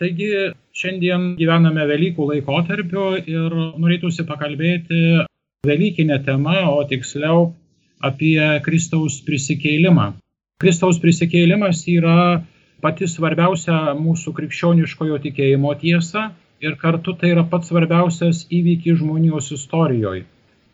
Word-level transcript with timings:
Taigi 0.00 0.28
šiandien 0.80 1.34
gyvename 1.36 1.82
Velykų 1.84 2.26
laikotarpiu 2.30 3.02
ir 3.20 3.56
norėtųsi 3.82 4.24
pakalbėti 4.24 5.00
Velykinę 5.68 6.16
temą, 6.24 6.54
o 6.72 6.84
tiksliau 6.88 7.50
apie 8.00 8.38
Kristaus 8.64 9.18
prisikeilimą. 9.26 10.06
Kristaus 10.64 10.96
prisikėlimas 11.02 11.82
yra 11.92 12.14
pati 12.80 13.08
svarbiausia 13.12 13.92
mūsų 13.98 14.32
krikščioniškojo 14.38 15.18
tikėjimo 15.26 15.74
tiesa 15.82 16.30
ir 16.64 16.78
kartu 16.80 17.12
tai 17.20 17.34
yra 17.34 17.44
pats 17.52 17.68
svarbiausias 17.68 18.46
įvykis 18.48 19.02
žmonijos 19.02 19.50
istorijoje. 19.56 20.24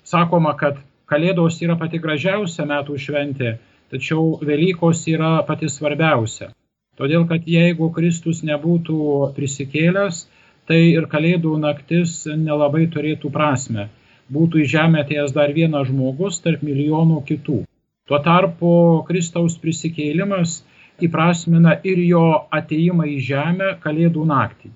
Sakoma, 0.06 0.54
kad 0.54 0.78
Kalėdos 1.10 1.58
yra 1.66 1.74
pati 1.78 1.98
gražiausia 2.02 2.66
metų 2.66 2.94
šventė, 2.98 3.56
tačiau 3.90 4.38
Velykos 4.42 5.02
yra 5.10 5.40
pati 5.50 5.70
svarbiausia. 5.70 6.52
Todėl, 6.96 7.26
kad 7.28 7.44
jeigu 7.44 7.90
Kristus 7.92 8.40
nebūtų 8.46 8.98
prisikėlęs, 9.36 10.22
tai 10.66 10.80
ir 10.94 11.06
Kalėdų 11.12 11.56
naktis 11.62 12.22
nelabai 12.26 12.86
turėtų 12.92 13.30
prasme. 13.34 13.88
Būtų 14.32 14.62
į 14.64 14.70
žemę 14.72 15.02
atėjęs 15.04 15.34
dar 15.36 15.52
vienas 15.54 15.90
žmogus 15.90 16.40
tarp 16.42 16.64
milijonų 16.66 17.20
kitų. 17.28 17.60
Tuo 18.08 18.18
tarpu 18.22 18.72
Kristaus 19.06 19.58
prisikėlimas 19.62 20.62
įprasmina 21.02 21.76
ir 21.84 22.00
jo 22.06 22.24
ateimą 22.58 23.06
į 23.12 23.20
žemę 23.28 23.70
Kalėdų 23.84 24.24
naktį. 24.32 24.72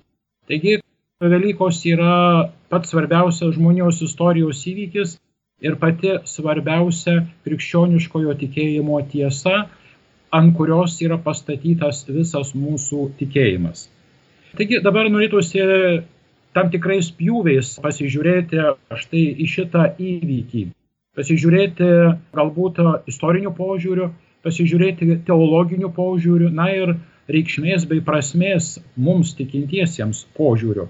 Taigi, 0.47 0.77
Velykos 1.21 1.83
yra 1.85 2.49
pats 2.71 2.89
svarbiausias 2.93 3.53
žmonijos 3.53 3.99
istorijos 4.01 4.63
įvykis 4.69 5.17
ir 5.61 5.75
pati 5.81 6.15
svarbiausia 6.25 7.19
krikščioniškojo 7.45 8.33
tikėjimo 8.39 8.97
tiesa 9.11 9.67
ant 10.31 10.55
kurios 10.57 10.97
yra 11.03 11.17
pastatytas 11.21 12.05
visas 12.09 12.53
mūsų 12.55 13.11
tikėjimas. 13.19 13.87
Taigi 14.57 14.81
dabar 14.83 15.09
norėtųsi 15.11 15.61
tam 16.55 16.71
tikrais 16.71 17.11
pjūviais 17.15 17.77
pasižiūrėti 17.83 18.65
štai 19.03 19.23
į 19.43 19.47
šitą 19.53 19.85
įvykį, 19.95 20.65
pasižiūrėti 21.15 21.91
galbūt 22.35 22.81
istorinių 23.11 23.53
požiūrių, 23.55 24.09
pasižiūrėti 24.43 25.21
teologinių 25.27 25.91
požiūrių, 25.95 26.49
na 26.57 26.67
ir 26.75 26.95
reikšmės 27.31 27.85
bei 27.87 28.03
prasmės 28.03 28.73
mums 28.97 29.35
tikintiesiems 29.37 30.25
požiūrių. 30.35 30.89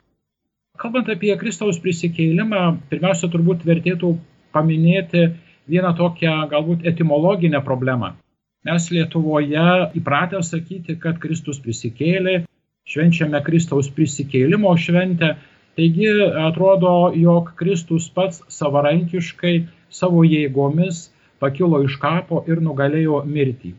Kalbant 0.81 1.11
apie 1.13 1.35
Kristaus 1.37 1.77
prisikeilimą, 1.81 2.61
pirmiausia 2.89 3.29
turbūt 3.29 3.65
vertėtų 3.67 4.15
paminėti 4.55 5.27
vieną 5.69 5.93
tokią 5.97 6.47
galbūt 6.49 6.87
etimologinę 6.89 7.61
problemą. 7.65 8.15
Mes 8.61 8.91
Lietuvoje 8.93 9.67
įpratę 9.97 10.39
sakyti, 10.45 10.93
kad 11.01 11.17
Kristus 11.21 11.57
prisikėlė, 11.63 12.43
švenčiame 12.85 13.39
Kristaus 13.41 13.87
prisikėlimo 13.95 14.73
šventę, 14.77 15.31
taigi 15.79 16.11
atrodo, 16.45 16.91
jog 17.17 17.55
Kristus 17.57 18.05
pats 18.13 18.43
savarankiškai 18.53 19.55
savo 19.89 20.21
jėgomis 20.27 21.07
pakilo 21.41 21.79
iš 21.87 21.95
kapo 22.03 22.43
ir 22.51 22.61
nugalėjo 22.61 23.23
mirtį. 23.25 23.71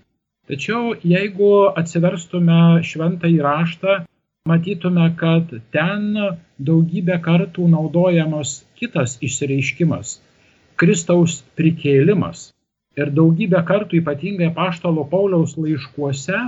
Tačiau 0.50 0.96
jeigu 1.06 1.52
atsiverstume 1.78 2.82
šventą 2.82 3.30
įraštą, 3.30 4.00
matytume, 4.50 5.06
kad 5.20 5.52
ten 5.70 6.08
daugybę 6.58 7.20
kartų 7.28 7.68
naudojamas 7.76 8.56
kitas 8.80 9.14
išsireiškimas- 9.22 10.16
Kristaus 10.82 11.38
prikėlimas. 11.54 12.48
Ir 13.00 13.08
daugybę 13.16 13.62
kartų, 13.64 14.02
ypatingai 14.02 14.50
paštalo 14.52 15.06
Pauliaus 15.08 15.54
laiškuose, 15.56 16.40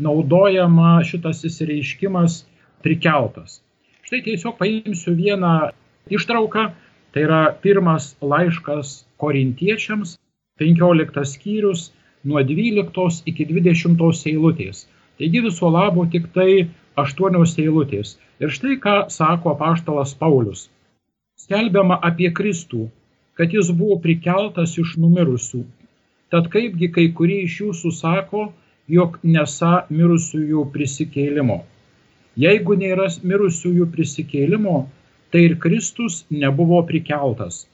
naudojama 0.00 0.92
šitas 1.04 1.42
įsireiškimas 1.44 2.36
prikeltas. 2.80 3.58
Štai 4.08 4.22
tiesiog 4.24 4.56
paimsiu 4.56 5.12
vieną 5.18 5.50
ištrauką, 6.08 6.62
tai 7.12 7.24
yra 7.26 7.40
pirmas 7.66 8.14
laiškas 8.24 8.94
korintiečiams, 9.20 10.14
15 10.62 11.26
skyrius, 11.34 11.90
nuo 12.24 12.40
12 12.48 13.28
iki 13.32 13.46
20 13.50 14.00
eilutės. 14.32 14.86
Taigi 15.20 15.42
viso 15.44 15.68
labo 15.68 16.06
tik 16.14 16.30
tai 16.32 16.70
8 16.96 17.36
eilutės. 17.64 18.14
Ir 18.40 18.48
štai 18.56 18.78
ką 18.80 18.96
sako 19.12 19.52
paštalas 19.60 20.16
Paulius. 20.16 20.70
Skelbiama 21.36 22.00
apie 22.08 22.32
Kristų, 22.32 22.88
kad 23.36 23.52
jis 23.52 23.68
buvo 23.76 24.00
prikeltas 24.00 24.78
iš 24.80 24.96
numirusių 24.96 25.60
Tad 26.30 26.46
kaipgi 26.50 26.86
kai 26.94 27.08
kurie 27.18 27.40
iš 27.44 27.54
jūsų 27.60 27.90
sako, 27.94 28.42
jog 28.96 29.16
nesa 29.36 29.70
mirusiųjų 29.90 30.60
prisikėlimo. 30.74 31.56
Jeigu 32.38 32.76
nėra 32.82 33.08
mirusiųjų 33.30 33.86
prisikėlimo, 33.94 34.76
tai 35.34 35.42
ir 35.48 35.56
Kristus 35.64 36.20
nebuvo 36.30 36.78
prikeltas. 36.90 37.64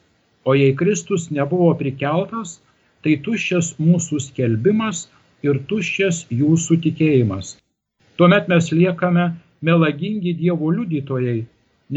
O 0.48 0.54
jei 0.56 0.72
Kristus 0.78 1.26
nebuvo 1.38 1.68
prikeltas, 1.82 2.54
tai 3.04 3.18
tuščias 3.26 3.74
mūsų 3.82 4.22
skelbimas 4.28 5.04
ir 5.44 5.60
tuščias 5.72 6.22
jūsų 6.38 6.78
tikėjimas. 6.88 7.52
Tuomet 8.16 8.48
mes 8.48 8.72
liekame 8.72 9.26
melagingi 9.68 10.32
Dievo 10.40 10.72
liudytojai, 10.78 11.42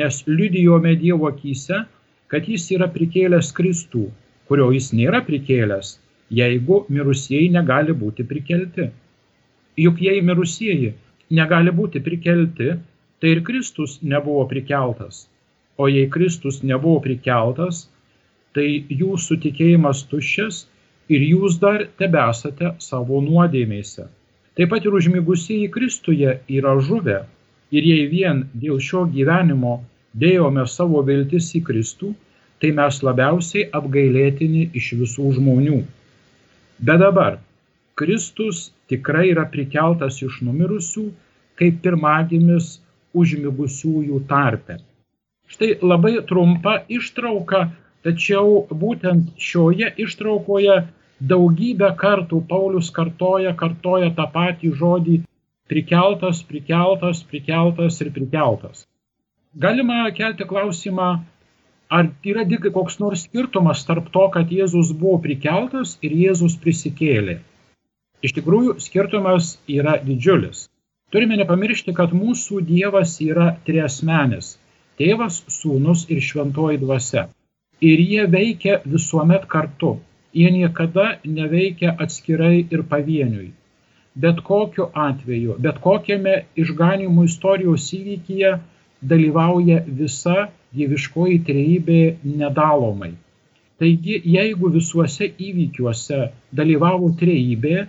nes 0.02 0.20
liudijome 0.28 0.98
Dievo 1.06 1.32
akise, 1.32 1.86
kad 2.28 2.52
jis 2.52 2.68
yra 2.76 2.92
prikėlęs 3.00 3.56
Kristų, 3.56 4.06
kurio 4.52 4.70
jis 4.76 4.92
nėra 4.92 5.24
prikėlęs 5.32 5.96
jeigu 6.30 6.84
mirusieji 6.90 7.50
negali 7.54 7.94
būti 7.94 8.26
prikelti. 8.28 8.90
Juk 9.80 10.02
jei 10.04 10.22
mirusieji 10.22 10.94
negali 11.34 11.72
būti 11.72 12.02
prikelti, 12.04 12.74
tai 13.20 13.36
ir 13.36 13.44
Kristus 13.44 14.00
nebuvo 14.02 14.46
prikeltas. 14.48 15.28
O 15.78 15.88
jei 15.88 16.10
Kristus 16.12 16.62
nebuvo 16.64 17.00
prikeltas, 17.04 17.88
tai 18.54 18.84
jūsų 18.90 19.40
tikėjimas 19.46 20.04
tuščias 20.12 20.66
ir 21.10 21.26
jūs 21.26 21.60
dar 21.62 21.86
tebesate 22.02 22.74
savo 22.84 23.22
nuodėmėse. 23.26 24.08
Taip 24.58 24.72
pat 24.74 24.86
ir 24.86 24.96
užmigusieji 24.98 25.70
Kristuje 25.72 26.40
yra 26.52 26.76
žuvę. 26.84 27.22
Ir 27.72 27.86
jei 27.86 28.08
vien 28.12 28.44
dėl 28.58 28.80
šio 28.82 29.06
gyvenimo 29.14 29.78
dėjome 30.18 30.66
savo 30.68 31.04
viltis 31.06 31.52
į 31.56 31.62
Kristų, 31.68 32.16
tai 32.60 32.74
mes 32.76 32.98
labiausiai 33.06 33.70
apgailėtini 33.80 34.66
iš 34.76 34.94
visų 35.00 35.36
žmonių. 35.38 35.80
Bet 36.80 37.00
dabar 37.04 37.40
Kristus 38.00 38.70
tikrai 38.88 39.30
yra 39.34 39.44
prikeltas 39.52 40.22
iš 40.24 40.40
numirusių, 40.48 41.10
kaip 41.60 41.82
pirmagimis 41.84 42.78
užmigusiųjų 43.20 44.20
tarpe. 44.30 44.78
Štai 45.50 45.74
labai 45.82 46.14
trumpa 46.30 46.78
ištrauka, 46.88 47.66
tačiau 48.06 48.62
būtent 48.84 49.34
šioje 49.50 49.90
ištraukoje 50.06 50.78
daugybę 51.32 51.90
kartų 52.00 52.40
Paulius 52.48 52.94
kartoja, 52.96 53.52
kartoja 53.60 54.14
tą 54.16 54.30
patį 54.36 54.72
žodį 54.82 55.18
prikeltas, 55.70 56.44
prikeltas, 56.52 57.24
prikeltas 57.32 58.00
ir 58.06 58.14
prikeltas. 58.16 58.86
Galima 59.66 60.06
kelti 60.16 60.48
klausimą, 60.48 61.10
Ar 61.90 62.06
yra 62.22 62.44
tik 62.50 62.68
koks 62.74 63.00
nors 63.02 63.24
skirtumas 63.26 63.80
tarp 63.86 64.10
to, 64.14 64.28
kad 64.34 64.52
Jėzus 64.54 64.92
buvo 64.98 65.18
prikeltas 65.24 65.96
ir 66.06 66.12
Jėzus 66.14 66.58
prisikėlė? 66.66 67.40
Iš 68.22 68.36
tikrųjų, 68.38 68.76
skirtumas 68.84 69.56
yra 69.78 69.96
didžiulis. 70.04 70.68
Turime 71.10 71.40
nepamiršti, 71.40 71.96
kad 71.98 72.14
mūsų 72.14 72.62
Dievas 72.68 73.16
yra 73.26 73.48
triasmenis- 73.66 74.52
tėvas, 75.02 75.40
sūnus 75.56 76.06
ir 76.14 76.22
šventoji 76.28 76.78
dvasia. 76.84 77.24
Ir 77.82 78.06
jie 78.12 78.28
veikia 78.38 78.78
visuomet 78.86 79.50
kartu. 79.56 79.96
Jie 80.40 80.52
niekada 80.60 81.08
neveikia 81.26 81.96
atskirai 82.06 82.68
ir 82.70 82.86
pavieniui. 82.94 83.50
Bet 84.16 84.46
kokiu 84.52 84.92
atveju, 85.08 85.58
bet 85.66 85.82
kokiame 85.82 86.36
išganimų 86.66 87.26
istorijos 87.32 87.90
įvykyje 87.98 88.54
dalyvauja 89.02 89.82
visa 90.04 90.38
dieviškoji 90.76 91.40
trejybė 91.48 92.02
nedalomai. 92.24 93.14
Taigi, 93.80 94.18
jeigu 94.28 94.70
visuose 94.74 95.30
įvykiuose 95.50 96.20
dalyvavo 96.60 97.14
trejybė, 97.22 97.86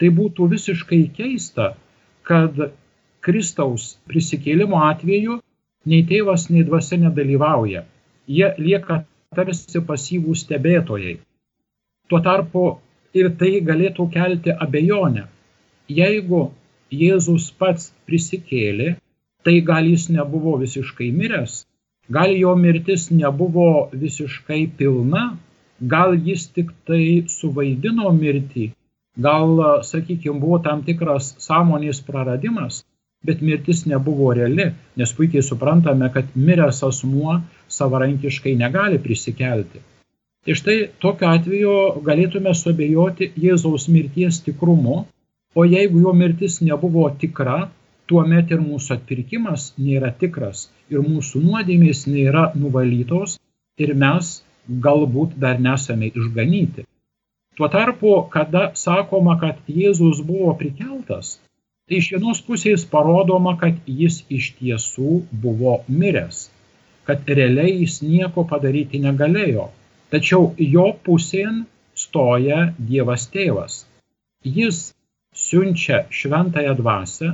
tai 0.00 0.08
būtų 0.18 0.48
visiškai 0.52 1.02
keista, 1.18 1.74
kad 2.26 2.56
Kristaus 3.26 3.96
prisikėlimo 4.08 4.80
atveju 4.86 5.38
nei 5.92 6.02
tėvas, 6.08 6.48
nei 6.50 6.64
dvasia 6.66 6.98
nedalyvauja. 7.04 7.84
Jie 8.26 8.48
lieka 8.58 9.02
tarsi 9.36 9.82
pasyvų 9.90 10.34
stebėtojai. 10.40 11.16
Tuo 12.08 12.20
tarpu 12.22 12.64
ir 13.14 13.32
tai 13.40 13.58
galėtų 13.70 14.08
kelti 14.14 14.54
abejonę. 14.66 15.26
Jeigu 16.00 16.42
Jėzus 16.90 17.50
pats 17.58 17.90
prisikėlė, 18.06 18.96
tai 19.46 19.60
gal 19.68 19.86
jis 19.90 20.08
nebuvo 20.14 20.56
visiškai 20.62 21.10
miręs, 21.14 21.64
Gal 22.08 22.36
jo 22.38 22.54
mirtis 22.56 23.10
nebuvo 23.10 23.88
visiškai 23.92 24.60
pilna, 24.78 25.36
gal 25.80 26.14
jis 26.14 26.46
tik 26.54 26.70
tai 26.86 27.24
suvaidino 27.28 28.12
mirtį, 28.14 28.68
gal, 29.18 29.82
sakykime, 29.88 30.38
buvo 30.40 30.60
tam 30.62 30.84
tikras 30.86 31.32
sąmonės 31.42 32.00
praradimas, 32.06 32.84
bet 33.26 33.42
mirtis 33.42 33.82
nebuvo 33.90 34.30
reali, 34.38 34.68
nes 34.96 35.12
puikiai 35.18 35.42
suprantame, 35.42 36.08
kad 36.14 36.30
miręs 36.36 36.82
asmuo 36.86 37.40
savarankiškai 37.78 38.54
negali 38.60 39.02
prisikelti. 39.02 39.82
Tai 40.46 40.54
štai 40.54 40.76
tokiu 41.02 41.26
atveju 41.32 41.76
galėtume 42.06 42.52
suabejoti 42.54 43.32
Jėzaus 43.42 43.88
mirties 43.90 44.38
tikrumu, 44.46 45.00
o 45.58 45.64
jeigu 45.66 46.04
jo 46.04 46.12
mirtis 46.14 46.60
nebuvo 46.62 47.08
tikra, 47.18 47.64
tuomet 48.10 48.52
ir 48.54 48.62
mūsų 48.64 48.96
atpirkimas 48.98 49.70
nėra 49.78 50.12
tikras 50.22 50.66
ir 50.92 51.02
mūsų 51.06 51.42
nuodėmės 51.46 52.04
nėra 52.10 52.50
nuvalytos 52.54 53.38
ir 53.82 53.94
mes 54.02 54.36
galbūt 54.86 55.36
dar 55.42 55.60
nesame 55.62 56.10
išganyti. 56.10 56.86
Tuo 57.56 57.68
tarpu, 57.72 58.12
kada 58.32 58.70
sakoma, 58.76 59.38
kad 59.40 59.60
Jėzus 59.70 60.20
buvo 60.28 60.52
prikeltas, 60.60 61.36
tai 61.88 62.00
iš 62.02 62.10
vienos 62.12 62.42
pusės 62.44 62.84
parodoma, 62.90 63.54
kad 63.60 63.78
jis 63.86 64.18
iš 64.38 64.50
tiesų 64.58 65.22
buvo 65.44 65.78
miręs, 65.88 66.50
kad 67.08 67.30
realiai 67.38 67.78
jis 67.78 68.02
nieko 68.04 68.44
padaryti 68.50 69.00
negalėjo. 69.06 69.70
Tačiau 70.12 70.52
jo 70.74 70.90
pusėn 71.06 71.64
stoja 71.96 72.58
Dievas 72.90 73.24
tėvas. 73.32 73.80
Jis 74.44 74.82
siunčia 75.32 76.04
šventąją 76.10 76.76
dvasę, 76.78 77.32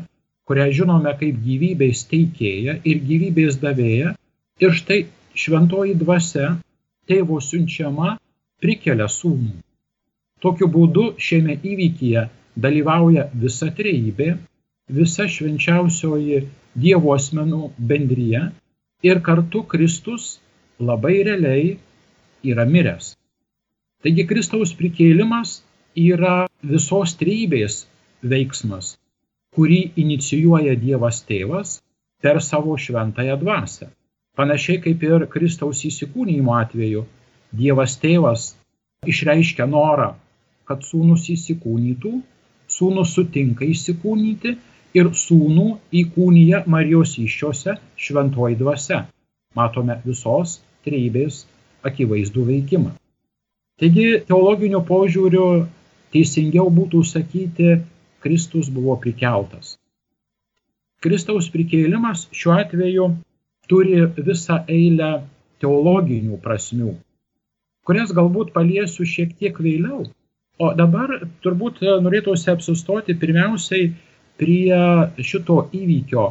kurią 0.48 0.68
žinome 0.78 1.12
kaip 1.20 1.38
gyvybės 1.46 2.06
teikėja 2.10 2.78
ir 2.88 3.02
gyvybės 3.08 3.58
davėja, 3.62 4.14
ir 4.62 4.74
štai 4.78 5.04
šventoji 5.42 5.94
dvasia 6.00 6.54
tėvo 7.10 7.38
siunčiama 7.40 8.16
prikelia 8.62 9.08
sūnų. 9.10 9.54
Tokiu 10.42 10.68
būdu 10.74 11.12
šiame 11.26 11.54
įvykyje 11.62 12.26
dalyvauja 12.64 13.28
visa 13.44 13.70
trejybė, 13.78 14.34
visa 14.90 15.28
švenčiausioji 15.30 16.42
Dievo 16.72 17.10
asmenų 17.12 17.66
bendryje 17.76 18.46
ir 19.04 19.18
kartu 19.26 19.60
Kristus 19.68 20.38
labai 20.80 21.18
realiai 21.26 21.74
yra 22.48 22.64
miręs. 22.64 23.12
Taigi 24.02 24.24
Kristaus 24.30 24.72
prikėlimas 24.78 25.58
yra 25.94 26.46
visos 26.64 27.12
trejybės 27.20 27.82
veiksmas, 28.24 28.96
kurį 29.56 29.80
inicijuoja 30.04 30.74
Dievas 30.80 31.22
tėvas 31.28 31.76
per 32.22 32.40
savo 32.40 32.78
šventąją 32.78 33.36
dvasę. 33.42 33.90
Panašiai 34.36 34.80
kaip 34.80 35.02
ir 35.04 35.28
Kristaus 35.32 35.84
įsikūnymo 35.88 36.56
atveju, 36.56 37.04
Dievas 37.52 37.98
tėvas 38.00 38.52
išreiškia 39.06 39.66
norą 39.68 40.12
kad 40.68 40.84
sūnus 40.86 41.26
įsikūnytų, 41.32 42.12
sūnus 42.70 43.14
sutinka 43.16 43.66
įsikūnyti 43.68 44.54
ir 44.98 45.10
sūnų 45.22 45.66
įkūnyje 46.02 46.62
Marijos 46.72 47.16
iščiose 47.20 47.76
šventoji 48.00 48.58
dvasia. 48.60 49.04
Matome 49.58 49.98
visos 50.06 50.60
treibės 50.86 51.42
akivaizdų 51.84 52.46
veikimą. 52.48 52.94
Taigi 53.80 54.22
teologiniu 54.28 54.80
požiūriu 54.88 55.46
teisingiau 56.14 56.70
būtų 56.72 57.02
sakyti, 57.08 57.80
Kristus 58.24 58.70
buvo 58.70 58.96
prikeltas. 59.02 59.76
Kristaus 61.02 61.50
prikėlimas 61.50 62.28
šiuo 62.30 62.56
atveju 62.62 63.08
turi 63.70 64.02
visą 64.30 64.62
eilę 64.70 65.12
teologinių 65.62 66.38
prasmių, 66.44 66.96
kurias 67.86 68.14
galbūt 68.14 68.52
paliesiu 68.54 69.06
šiek 69.06 69.34
tiek 69.38 69.58
vėliau, 69.62 70.04
O 70.60 70.68
dabar 70.76 71.14
turbūt 71.44 71.80
norėtųsi 72.04 72.50
apsustoti 72.52 73.14
pirmiausiai 73.18 73.88
prie 74.40 74.80
šito 75.30 75.56
įvykio, 75.78 76.24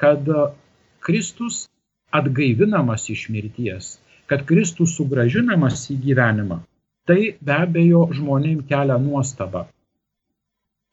kad 0.00 0.26
Kristus 1.06 1.62
atgaivinamas 2.20 3.06
iš 3.14 3.28
mirties, 3.30 3.92
kad 4.26 4.42
Kristus 4.48 4.96
sugražinamas 4.98 5.86
į 5.94 6.00
gyvenimą. 6.08 6.60
Tai 7.06 7.20
be 7.46 7.54
abejo 7.56 8.02
žmonėm 8.16 8.64
kelia 8.72 8.98
nuostabą. 8.98 9.64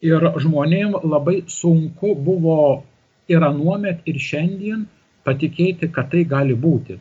Ir 0.06 0.22
žmonėm 0.38 0.94
labai 1.04 1.40
sunku 1.50 2.14
buvo 2.16 2.84
ir 3.28 3.44
anuomet, 3.44 4.04
ir 4.06 4.20
šiandien 4.22 4.86
patikėti, 5.26 5.90
kad 5.96 6.12
tai 6.12 6.24
gali 6.24 6.54
būti. 6.54 7.00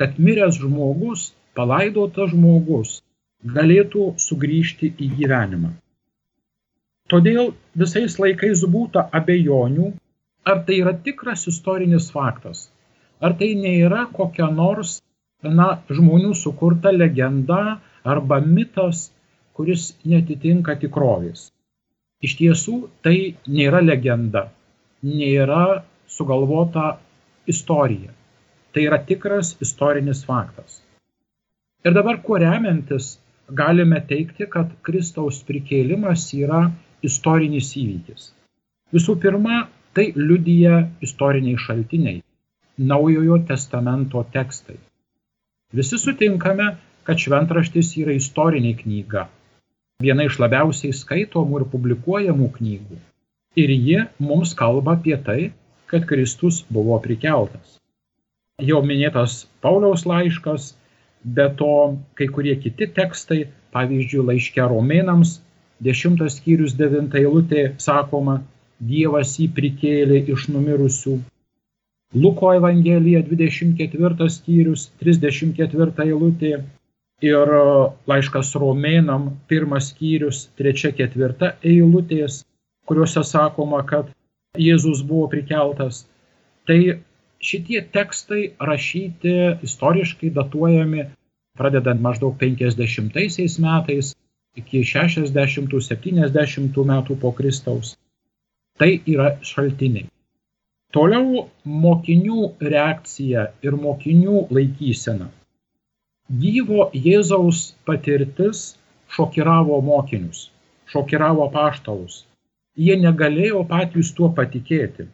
Kad 0.00 0.16
miręs 0.16 0.56
žmogus, 0.62 1.34
palaidotas 1.54 2.32
žmogus 2.32 3.02
galėtų 3.44 4.14
sugrįžti 4.24 4.94
į 4.96 5.10
gyvenimą. 5.18 5.74
Todėl 7.12 7.52
visais 7.82 8.16
laikais 8.18 8.64
būta 8.68 9.04
abejonių, 9.20 9.92
ar 10.44 10.64
tai 10.64 10.80
yra 10.82 10.94
tikras 11.04 11.46
istorinis 11.52 12.10
faktas, 12.16 12.68
ar 13.20 13.36
tai 13.38 13.52
nėra 13.60 14.06
kokia 14.12 14.48
nors 14.56 14.98
na, 15.42 15.68
žmonių 15.88 16.34
sukurta 16.34 16.90
legenda 16.96 17.78
arba 18.04 18.40
mitas, 18.40 19.08
kuris 19.54 19.92
netitinka 20.04 20.76
tikrovės. 20.82 21.48
Iš 22.24 22.34
tiesų 22.40 22.76
tai 23.06 23.16
nėra 23.46 23.78
legenda, 23.84 24.48
nėra 25.06 25.84
sugalvota 26.10 26.96
istorija. 27.46 28.10
Tai 28.74 28.84
yra 28.84 28.98
tikras 29.06 29.54
istorinis 29.64 30.24
faktas. 30.26 30.80
Ir 31.86 31.94
dabar 31.94 32.18
kuo 32.24 32.40
remiantis 32.42 33.16
galime 33.60 34.00
teikti, 34.10 34.48
kad 34.50 34.74
Kristaus 34.82 35.38
prikėlimas 35.46 36.26
yra 36.34 36.66
istorinis 37.06 37.70
įvykis. 37.78 38.32
Visų 38.92 39.14
pirma, 39.22 39.68
tai 39.94 40.10
liudyja 40.16 40.82
istoriniai 41.04 41.58
šaltiniai, 41.60 42.20
naujojo 42.78 43.38
testamento 43.48 44.24
tekstai. 44.34 44.76
Visi 45.72 45.98
sutinkame, 46.02 46.68
kad 47.06 47.20
šventraštis 47.22 47.94
yra 48.02 48.14
istorinė 48.16 48.74
knyga, 48.82 49.28
viena 50.02 50.26
iš 50.28 50.38
labiausiai 50.42 50.94
skaitomų 50.94 51.60
ir 51.60 51.68
publikuojamų 51.74 52.50
knygų. 52.58 52.98
Ir 53.58 53.70
ji 53.74 54.02
mums 54.22 54.54
kalba 54.58 54.94
apie 54.98 55.16
tai, 55.28 55.52
kad 55.90 56.04
Kristus 56.06 56.60
buvo 56.70 56.98
prikeltas. 57.02 57.78
Jau 58.62 58.82
minėtas 58.82 59.46
Pauliaus 59.62 60.04
laiškas 60.06 60.72
Be 61.24 61.48
to, 61.58 61.98
kai 62.14 62.28
kurie 62.30 62.54
kiti 62.62 62.86
tekstai, 62.94 63.48
pavyzdžiui, 63.74 64.22
laiške 64.30 64.62
romėnams, 64.70 65.40
10 65.82 66.22
skyrius 66.30 66.76
9 66.78 67.16
eilutė 67.20 67.64
sakoma, 67.82 68.38
Dievas 68.78 69.34
jį 69.40 69.48
prikėlė 69.56 70.20
iš 70.34 70.46
numirusių. 70.54 71.16
Luko 72.14 72.52
Evangelija 72.54 73.24
24 73.26 74.28
skyrius 74.30 74.86
34 75.02 76.06
eilutė 76.06 76.52
ir 77.24 77.52
laiškas 78.10 78.54
romėnam 78.62 79.30
1 79.50 79.80
skyrius 79.88 80.46
3-4 80.60 81.52
eilutės, 81.72 82.42
kuriuose 82.86 83.24
sakoma, 83.26 83.82
kad 83.86 84.12
Jėzus 84.58 85.02
buvo 85.06 85.28
prikeltas. 85.32 86.06
Tai 86.66 86.78
šitie 87.44 87.82
tekstai 87.94 88.52
rašyti 88.58 89.34
istoriškai 89.66 90.30
datuojami 90.34 91.08
pradedant 91.58 92.00
maždaug 92.00 92.36
50 92.38 93.10
metais 93.64 94.14
iki 94.58 94.82
60-70 94.86 96.84
metų 96.92 97.18
po 97.22 97.32
Kristaus. 97.34 97.96
Tai 98.78 98.90
yra 99.10 99.32
šaltiniai. 99.42 100.06
Toliau 100.94 101.48
mokinių 101.84 102.42
reakcija 102.62 103.42
ir 103.66 103.76
mokinių 103.76 104.46
laikysena. 104.54 105.28
Gyvo 106.28 106.90
Jėzaus 106.92 107.58
patirtis 107.88 108.58
šokiravo 109.16 109.78
mokinius, 109.80 110.50
šokiravo 110.92 111.46
paštalus. 111.54 112.26
Jie 112.76 112.96
negalėjo 113.00 113.62
patys 113.70 114.10
tuo 114.12 114.28
patikėti. 114.36 115.06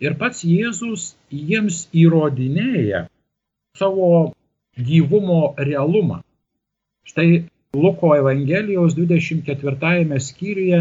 Ir 0.00 0.16
pats 0.22 0.40
Jėzus 0.48 1.10
jiems 1.28 1.82
įrodinėja 1.92 3.02
savo 3.76 4.32
gyvumo 4.88 5.52
realumą. 5.58 6.22
Štai 7.04 7.44
Luko 7.76 8.16
Evangelijos 8.16 8.96
24 8.96 10.18
skyriuje 10.24 10.80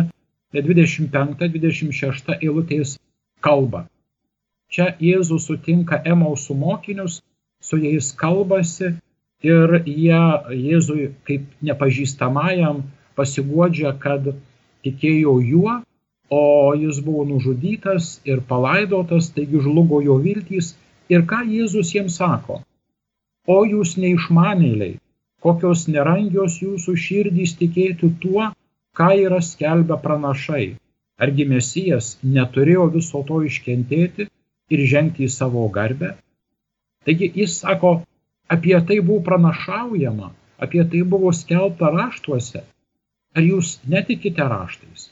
25-26 0.56 2.40
eilutės 2.40 2.96
kalba. 3.44 3.86
Čia 4.72 4.96
Jėzus 5.04 5.52
sutinka 5.52 6.00
Emausų 6.16 6.56
mokinius, 6.56 7.20
su 7.60 7.76
jais 7.76 8.16
kalbasi 8.16 8.96
ir 9.46 9.82
jie 9.86 10.22
Jėzui 10.56 11.12
kaip 11.28 11.46
nepažįstamajam 11.66 12.84
pasiguodžia, 13.18 13.94
kad 14.00 14.30
tikėjo 14.86 15.38
juo, 15.46 15.78
o 16.32 16.44
jis 16.80 17.02
buvo 17.04 17.26
nužudytas 17.28 18.22
ir 18.26 18.42
palaidotas, 18.48 19.32
taigi 19.36 19.60
žlugo 19.60 20.02
jo 20.02 20.18
viltys. 20.24 20.76
Ir 21.12 21.26
ką 21.28 21.42
Jėzus 21.44 21.92
jiems 21.92 22.16
sako? 22.22 22.62
O 23.48 23.66
jūs 23.68 23.98
neišmanėliai, 24.00 25.00
kokios 25.44 25.88
nerangios 25.92 26.62
jūsų 26.62 26.96
širdys 27.06 27.58
tikėti 27.60 28.12
tuo, 28.24 28.52
ką 28.96 29.10
yra 29.26 29.42
skelbę 29.44 29.98
pranašai. 30.06 30.78
Argi 31.22 31.46
Mesijas 31.50 32.16
neturėjo 32.24 32.88
viso 32.96 33.22
to 33.28 33.42
iškentėti 33.46 34.30
ir 34.74 34.86
žengti 34.94 35.28
į 35.28 35.34
savo 35.34 35.68
garbę? 35.74 36.16
Taigi 37.06 37.32
jis 37.42 37.58
sako, 37.60 37.92
apie 38.56 38.78
tai 38.88 39.00
buvo 39.00 39.24
pranašaujama, 39.28 40.32
apie 40.64 40.84
tai 40.92 41.04
buvo 41.14 41.32
skelbta 41.42 41.92
raštuose. 41.96 42.64
Ar 43.36 43.44
jūs 43.48 43.78
netikite 43.88 44.44
raštais? 44.54 45.08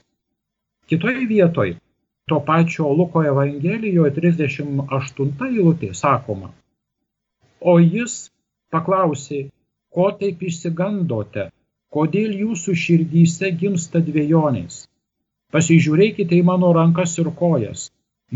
Kitoje 0.92 1.24
vietoje, 1.30 1.78
to 2.28 2.40
pačio 2.48 2.90
Luko 2.94 3.24
Evangelijoje 3.24 4.12
38 4.16 5.46
eilutė 5.48 5.94
sakoma, 6.00 6.50
o 7.62 7.78
jis 7.80 8.18
paklausė, 8.74 9.40
ko 9.96 10.10
taip 10.20 10.44
išsigandote, 10.50 11.46
kodėl 11.96 12.36
jūsų 12.42 12.76
širdyse 12.84 13.52
gimsta 13.62 14.02
dviejonės. 14.10 14.84
Pasižiūrėkite 15.56 16.36
į 16.38 16.44
mano 16.50 16.74
rankas 16.78 17.16
ir 17.24 17.32
kojas, 17.40 17.88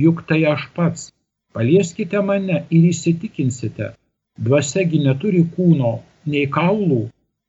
juk 0.06 0.24
tai 0.30 0.40
aš 0.54 0.70
pats. 0.78 1.12
Palieskite 1.54 2.24
mane 2.26 2.64
ir 2.74 2.88
įsitikinsite, 2.90 3.92
dvasiagi 4.40 5.00
neturi 5.06 5.44
kūno, 5.56 6.00
nei 6.26 6.46
kaulų, 6.48 7.02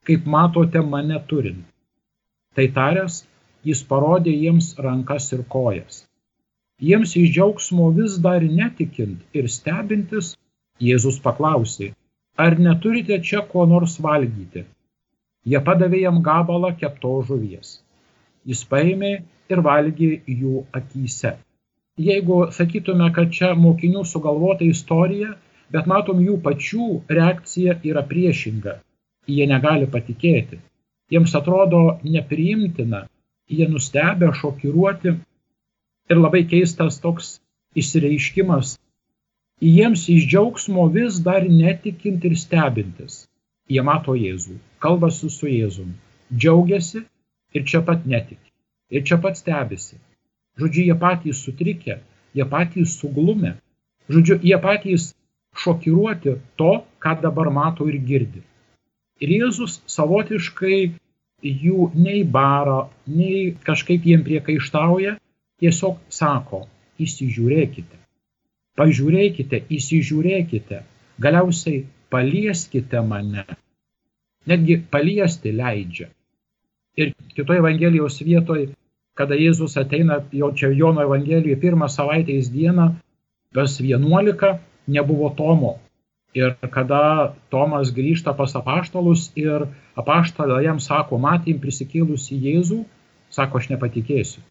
kaip 0.05 0.27
matote 0.27 0.83
mane 0.95 1.21
turint. 1.29 1.65
Tai 2.55 2.67
taręs, 2.77 3.23
jis 3.65 3.83
parodė 3.89 4.35
jiems 4.35 4.75
rankas 4.87 5.33
ir 5.33 5.45
kojas. 5.49 6.05
Jiems 6.83 7.15
iš 7.17 7.31
džiaugsmo 7.35 7.91
vis 7.97 8.19
dar 8.19 8.43
netikint 8.43 9.39
ir 9.41 9.49
stebintis, 9.49 10.35
Jėzus 10.83 11.21
paklausė, 11.23 11.93
ar 12.37 12.57
neturite 12.59 13.21
čia 13.23 13.45
ko 13.51 13.63
nors 13.71 13.95
valgyti? 14.03 14.65
Jie 15.47 15.61
padavė 15.69 16.01
jam 16.03 16.19
gabalą 16.27 16.73
kepto 16.81 17.13
žuvies. 17.29 17.79
Jis 18.45 18.65
paėmė 18.73 19.13
ir 19.53 19.63
valgė 19.63 20.09
jų 20.27 20.65
akise. 20.75 21.37
Jeigu 22.09 22.41
sakytume, 22.57 23.07
kad 23.15 23.31
čia 23.31 23.53
mokinių 23.55 24.03
sugalvota 24.11 24.67
istorija, 24.67 25.37
bet 25.75 25.89
matom 25.91 26.21
jų 26.23 26.39
pačių 26.45 26.87
reakcija 27.19 27.81
yra 27.91 28.05
priešinga. 28.11 28.79
Jie 29.27 29.47
negali 29.51 29.89
patikėti. 29.91 30.61
Jiems 31.11 31.35
atrodo 31.37 31.81
nepriimtina, 32.05 33.05
jie 33.51 33.67
nustebę, 33.69 34.31
šokiruoti 34.41 35.15
ir 36.11 36.21
labai 36.21 36.45
keistas 36.53 37.01
toks 37.03 37.39
išsireiškimas. 37.81 38.77
Jiems 39.65 40.07
iš 40.15 40.29
džiaugsmo 40.31 40.87
vis 40.95 41.21
dar 41.27 41.47
netikint 41.49 42.25
ir 42.29 42.37
stebintis. 42.39 43.25
Jie 43.71 43.83
mato 43.83 44.15
Jėzų, 44.19 44.59
kalbasi 44.85 45.31
su 45.33 45.49
Jėzum, 45.49 45.95
džiaugiasi 46.33 47.05
ir 47.57 47.65
čia 47.71 47.81
pat 47.87 48.05
netiki. 48.07 48.51
Ir 48.93 49.05
čia 49.09 49.17
pat 49.19 49.39
stebisi. 49.41 49.97
Žodžiu, 50.61 50.85
jie 50.89 50.97
patys 51.01 51.41
sutrikę, 51.43 51.99
jie 52.37 52.45
patys 52.51 52.99
suglumę. 53.01 53.55
Žodžiu, 54.13 54.37
jie 54.45 54.59
patys 54.61 55.15
šokiruoti 55.55 56.37
to, 56.57 56.75
ką 57.03 57.15
dabar 57.23 57.51
mato 57.51 57.87
ir 57.89 57.99
girdi. 58.09 58.43
Ir 59.23 59.31
Jėzus 59.39 59.81
savotiškai 59.87 60.79
jų 61.45 61.91
nei 61.95 62.25
bara, 62.25 62.89
nei 63.07 63.55
kažkaip 63.67 64.07
jiem 64.09 64.25
priekaištauja, 64.27 65.17
tiesiog 65.63 66.01
sako, 66.09 66.65
įsižiūrėkite. 67.01 68.01
Pažiūrėkite, 68.79 69.61
įsižiūrėkite, 69.71 70.81
galiausiai 71.23 71.85
palieskite 72.11 73.03
mane. 73.07 73.45
Netgi 74.51 74.81
paliesti 74.91 75.53
leidžia. 75.55 76.09
Ir 76.99 77.15
kitoje 77.37 77.63
Evangelijos 77.63 78.19
vietoje, 78.23 78.73
kada 79.19 79.39
Jėzus 79.39 79.79
ateina, 79.81 80.21
jau 80.35 80.51
čia 80.59 80.73
Jono 80.75 81.03
Evangelijoje 81.07 81.57
pirmą 81.63 81.89
savaitės 81.91 82.51
dieną, 82.55 82.91
vers 83.55 83.79
11 83.81 84.59
nebuvo 84.87 85.31
Tomo. 85.37 85.79
Ir 86.35 86.57
kada 86.75 87.35
Tomas 87.51 87.93
grįžta 87.95 88.35
pas 88.35 88.55
apaštalus 88.59 89.29
ir 89.39 89.69
apaštalą 89.95 90.59
jam 90.65 90.81
sako, 90.83 91.21
matėm 91.23 91.61
prisikėlusi 91.63 92.39
Jėzų, 92.47 92.81
sako, 93.31 93.63
aš 93.63 93.71
nepatikėsiu. 93.71 94.43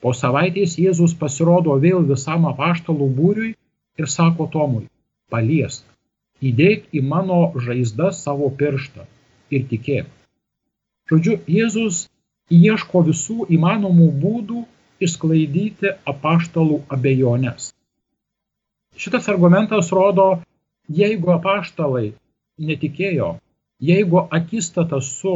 Po 0.00 0.12
savaitės 0.16 0.78
Jėzus 0.80 1.16
pasirodo 1.16 1.76
vėl 1.80 2.06
visam 2.08 2.48
apaštalų 2.48 3.08
būriui 3.18 3.52
ir 4.00 4.08
sako 4.08 4.48
Tomui, 4.52 4.86
paliesk 5.32 5.84
įdėk 6.44 6.88
į 6.92 7.02
mano 7.12 7.52
žaizdą 7.66 8.10
savo 8.12 8.50
pirštą 8.60 9.06
ir 9.54 9.66
tikėk. 9.70 10.08
Žodžiu, 11.10 11.38
Jėzus 11.46 12.06
ieško 12.50 13.04
visų 13.08 13.46
įmanomų 13.56 14.08
būdų 14.24 14.64
išsklaidyti 15.04 15.94
apaštalų 16.12 16.80
abejonės. 16.96 17.73
Šitas 18.96 19.28
argumentas 19.28 19.90
rodo, 19.92 20.26
jeigu 20.88 21.32
apaštalai 21.34 22.12
netikėjo, 22.62 23.34
jeigu 23.82 24.22
akistata 24.38 25.00
su 25.02 25.34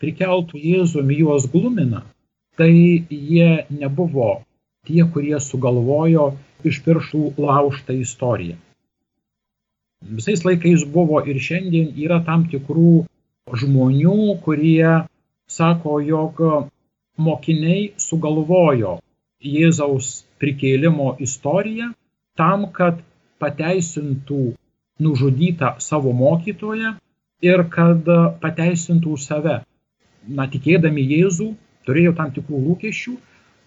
prikeltų 0.00 0.60
Jėzumi 0.62 1.18
juos 1.18 1.48
glumina, 1.50 2.04
tai 2.56 2.70
jie 3.10 3.66
nebuvo 3.70 4.30
tie, 4.86 5.02
kurie 5.12 5.40
sugalvojo 5.42 6.30
iš 6.64 6.80
pirštų 6.86 7.22
laužtą 7.40 7.96
istoriją. 7.98 8.56
Visais 10.00 10.44
laikais 10.46 10.86
buvo 10.88 11.20
ir 11.28 11.40
šiandien 11.42 11.90
yra 12.06 12.22
tam 12.24 12.46
tikrų 12.52 13.04
žmonių, 13.62 14.38
kurie 14.44 15.04
sako, 15.50 15.98
jog 16.00 16.40
mokiniai 17.20 17.90
sugalvojo 18.00 19.00
Jėzaus 19.44 20.20
prikėlimo 20.40 21.16
istoriją 21.26 21.90
tam, 22.40 22.66
kad 22.72 23.04
pateisintų 23.40 24.42
nužudytą 25.00 25.76
savo 25.80 26.12
mokytoją 26.16 26.96
ir 27.44 27.64
kad 27.72 28.08
pateisintų 28.42 29.16
save. 29.20 29.60
Na, 30.28 30.46
tikėdami 30.52 31.04
Jėzų, 31.14 31.48
turėjo 31.88 32.12
tam 32.18 32.32
tikrų 32.36 32.60
lūkesčių, 32.66 33.14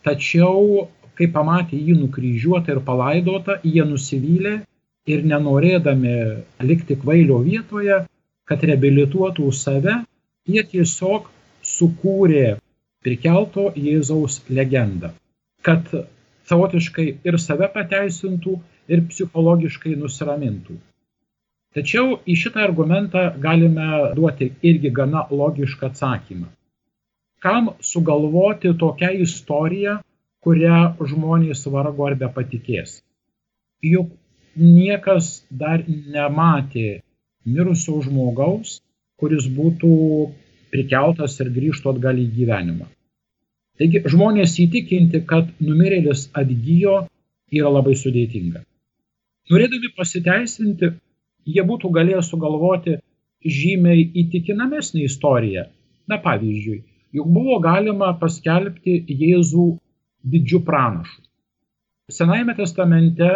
tačiau, 0.06 0.88
kai 1.18 1.30
pamatė 1.34 1.80
jį 1.80 1.98
nukryžiuotą 2.04 2.76
ir 2.76 2.82
palaidotą, 2.86 3.58
jie 3.66 3.86
nusivylė 3.90 4.60
ir 5.10 5.26
nenorėdami 5.30 6.16
likti 6.64 6.98
kvailio 7.02 7.42
vietoje, 7.46 8.04
kad 8.50 8.64
reabilituotų 8.70 9.50
save, 9.56 10.02
jie 10.46 10.64
tiesiog 10.70 11.30
sukūrė 11.64 12.58
prikelto 13.04 13.72
Jėzaus 13.76 14.42
legendą, 14.50 15.14
kad 15.66 15.90
savotiškai 16.50 17.08
ir 17.28 17.38
save 17.40 17.70
pateisintų, 17.74 18.58
ir 18.92 19.04
psichologiškai 19.10 19.96
nusiramintų. 20.00 20.76
Tačiau 21.74 22.20
į 22.30 22.36
šitą 22.38 22.62
argumentą 22.68 23.24
galime 23.42 23.88
duoti 24.18 24.52
irgi 24.70 24.92
gana 24.94 25.24
logišką 25.32 25.90
atsakymą. 25.90 26.50
Kam 27.44 27.72
sugalvoti 27.82 28.72
tokią 28.80 29.10
istoriją, 29.26 29.98
kurią 30.44 30.82
žmonės 31.10 31.66
vargo 31.74 32.06
ar 32.08 32.16
be 32.20 32.30
patikės? 32.36 33.00
Juk 33.84 34.14
niekas 34.56 35.42
dar 35.50 35.84
nematė 35.88 37.02
mirusio 37.56 38.00
žmogaus, 38.06 38.78
kuris 39.20 39.48
būtų 39.58 39.94
prikeltas 40.74 41.40
ir 41.42 41.50
grįžtų 41.58 41.96
atgal 41.96 42.22
į 42.22 42.28
gyvenimą. 42.38 42.88
Taigi 43.82 44.04
žmonės 44.14 44.60
įtikinti, 44.62 45.24
kad 45.30 45.50
numirėlis 45.64 46.28
atgyjo, 46.38 47.00
yra 47.54 47.72
labai 47.74 47.96
sudėtinga. 47.98 48.62
Norėdami 49.52 49.90
pasiteisinti, 49.98 50.92
jie 51.56 51.64
būtų 51.70 51.90
galėję 51.98 52.22
sugalvoti 52.28 52.98
žymiai 53.44 54.06
įtikinamesnį 54.24 55.08
istoriją. 55.10 55.66
Na 56.08 56.20
pavyzdžiui, 56.24 56.84
juk 57.18 57.28
buvo 57.38 57.58
galima 57.64 58.12
paskelbti 58.20 59.00
Jėzų 59.08 59.68
didžių 60.34 60.62
pranašų. 60.70 61.20
Senajame 62.12 62.56
testamente 62.58 63.30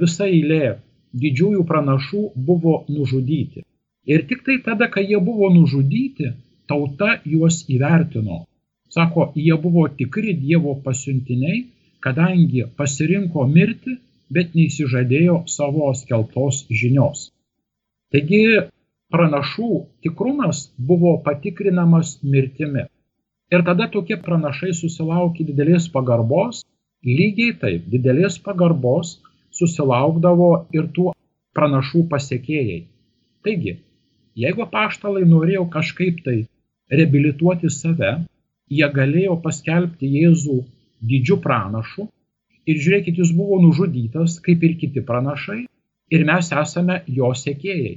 visa 0.00 0.28
eilė 0.28 0.76
didžiųjų 1.24 1.66
pranašų 1.68 2.22
buvo 2.48 2.82
nužudyti. 2.88 3.64
Ir 4.08 4.24
tik 4.28 4.42
tai 4.46 4.58
tada, 4.64 4.88
kai 4.92 5.04
jie 5.08 5.20
buvo 5.20 5.50
nužudyti, 5.52 6.32
tauta 6.68 7.18
juos 7.28 7.62
įvertino. 7.70 8.42
Sako, 8.92 9.32
jie 9.34 9.56
buvo 9.56 9.86
tikri 9.88 10.34
Dievo 10.36 10.74
pasiuntiniai, 10.84 11.62
kadangi 12.04 12.66
pasirinko 12.76 13.46
mirti, 13.48 13.94
bet 14.32 14.56
neįsižadėjo 14.56 15.42
savo 15.48 15.88
skeltos 15.96 16.58
žinios. 16.80 17.30
Taigi 18.12 18.42
pranašų 19.12 19.68
tikrumas 20.04 20.66
buvo 20.90 21.12
patikrinamas 21.24 22.18
mirtimi. 22.34 22.84
Ir 23.52 23.64
tada 23.68 23.88
tokie 23.94 24.16
pranašai 24.26 24.72
susilaukė 24.76 25.46
didelės 25.48 25.88
pagarbos, 25.92 26.62
lygiai 27.04 27.56
taip, 27.62 27.88
didelės 27.92 28.38
pagarbos 28.44 29.18
susilaukdavo 29.56 30.50
ir 30.76 30.88
tų 30.96 31.12
pranašų 31.56 32.06
pasiekėjai. 32.12 32.78
Taigi, 33.44 33.74
jeigu 34.44 34.68
paštalai 34.76 35.24
norėjo 35.28 35.64
kažkaip 35.72 36.20
tai 36.24 36.36
reabilituoti 36.92 37.72
save, 37.72 38.12
jie 38.76 38.88
galėjo 38.96 39.36
paskelbti 39.44 40.10
Jėzų 40.16 40.58
didžiu 41.10 41.38
pranašu 41.44 42.06
ir 42.66 42.78
žiūrėkit, 42.84 43.18
jis 43.18 43.32
buvo 43.36 43.58
nužudytas 43.62 44.38
kaip 44.44 44.62
ir 44.68 44.76
kiti 44.80 45.02
pranašai 45.08 45.64
ir 46.14 46.24
mes 46.28 46.52
esame 46.62 47.00
jo 47.18 47.32
sekėjai. 47.42 47.96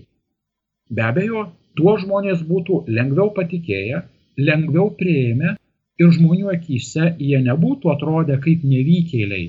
Be 0.95 1.05
abejo, 1.09 1.45
tuo 1.77 1.95
žmonės 2.01 2.43
būtų 2.47 2.83
lengviau 2.97 3.31
patikėję, 3.37 4.01
lengviau 4.37 4.91
prieėmę 4.99 5.55
ir 6.01 6.11
žmonių 6.17 6.51
akise 6.53 7.13
jie 7.19 7.39
nebūtų 7.45 7.91
atrodę 7.93 8.37
kaip 8.43 8.63
nevykėliai, 8.67 9.47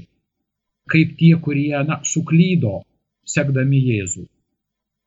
kaip 0.93 1.17
tie, 1.21 1.35
kurie 1.43 1.83
na, 1.89 2.01
suklydo 2.13 2.81
sekdami 3.27 3.83
Jėzų. 3.91 4.27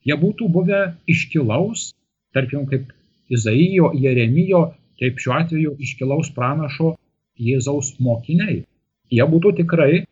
Jie 0.07 0.15
būtų 0.19 0.47
buvę 0.51 0.81
iškilaus, 1.11 1.91
tarkim, 2.35 2.65
kaip 2.71 2.91
Izaijo, 3.29 3.91
Jeremijo, 3.93 4.61
taip 4.99 5.19
šiuo 5.23 5.35
atveju 5.39 5.75
iškilaus 5.85 6.31
pranašo 6.35 6.93
Jėzaus 7.39 7.93
mokiniai. 8.03 8.63
Jie 9.09 9.25
būtų 9.33 9.55
tikrai 9.61 10.03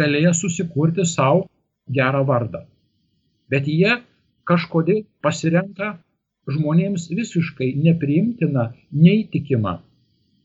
galėję 0.00 0.34
susikurti 0.36 1.06
savo 1.08 1.46
gerą 1.98 2.22
vardą. 2.28 2.64
Bet 3.50 3.68
jie 3.68 4.00
kažkodėl 4.48 5.04
pasirenka 5.24 5.94
žmonėms 6.50 7.08
visiškai 7.10 7.72
nepriimtina, 7.86 8.70
neįtikima 8.92 9.78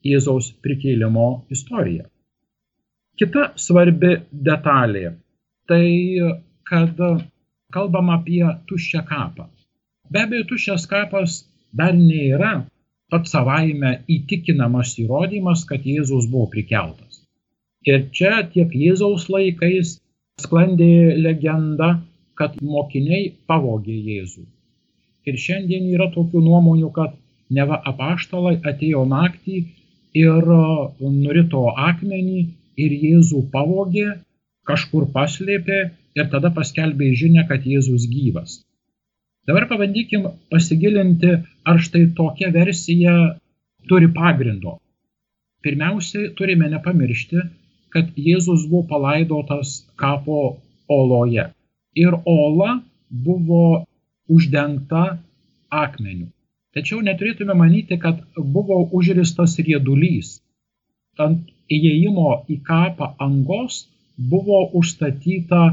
Jėzaus 0.07 0.53
prikėlimo 0.63 1.27
istoriją. 1.51 2.05
Kita 3.19 3.49
svarbi 3.59 4.13
detalė- 4.31 5.17
tai, 5.69 5.85
kad 6.63 6.95
kalbam 7.75 8.09
apie 8.15 8.45
tuščią 8.69 9.03
kapą. 9.09 9.49
Be 10.09 10.23
abejo, 10.23 10.45
tuščias 10.51 10.87
kapas 10.87 11.43
dar 11.75 11.93
nėra 11.93 12.53
pats 13.13 13.33
savaime 13.35 13.93
įtikinamas 14.15 14.93
įrodymas, 15.03 15.65
kad 15.69 15.85
Jėzus 15.85 16.29
buvo 16.31 16.49
prikeltas. 16.53 17.23
Ir 17.87 18.09
čia 18.15 18.43
tiek 18.53 18.73
Jėzaus 18.75 19.27
laikais 19.33 19.97
sklandė 20.43 21.15
legenda, 21.17 21.89
kad 22.39 22.55
mokiniai 22.61 23.33
pavogė 23.49 23.95
Jėzų. 23.95 24.45
Ir 25.27 25.39
šiandien 25.45 25.89
yra 25.95 26.07
tokių 26.15 26.41
nuomonių, 26.45 26.89
kad 26.95 27.17
neva 27.57 27.79
apaštalai 27.91 28.55
atėjo 28.71 29.03
naktį 29.09 29.57
ir 30.23 30.51
nurito 31.01 31.65
akmenį 31.89 32.39
ir 32.85 32.95
Jėzų 33.03 33.43
pavogė, 33.53 34.07
kažkur 34.69 35.09
paslėpė 35.15 35.79
ir 36.19 36.31
tada 36.33 36.51
paskelbė 36.55 37.11
žinę, 37.21 37.45
kad 37.51 37.65
Jėzus 37.73 38.07
gyvas. 38.11 38.59
Dabar 39.49 39.65
pabandykim 39.69 40.27
pasigilinti, 40.51 41.31
ar 41.69 41.77
štai 41.85 42.03
tokia 42.17 42.51
versija 42.53 43.13
turi 43.89 44.07
pagrindo. 44.13 44.75
Pirmiausiai 45.65 46.33
turime 46.37 46.67
nepamiršti, 46.73 47.39
kad 47.93 48.11
Jėzus 48.27 48.67
buvo 48.69 48.83
palaidotas 48.91 49.71
kapo 50.01 50.41
oloje. 50.97 51.45
Ir 52.03 52.13
ola 52.33 52.75
buvo 53.09 53.63
uždengta 54.29 55.05
akmeniu. 55.83 56.27
Tačiau 56.77 57.01
neturėtume 57.07 57.55
manyti, 57.57 57.97
kad 58.03 58.21
buvo 58.37 58.77
užristas 58.99 59.57
riedulys. 59.69 60.35
Ant 61.25 61.49
įėjimo 61.73 62.35
į 62.53 62.59
kapą 62.69 63.09
angos 63.25 63.79
buvo 64.35 64.61
užstatyta 64.81 65.63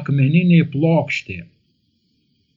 akmeninė 0.00 0.62
plokštė. 0.72 1.38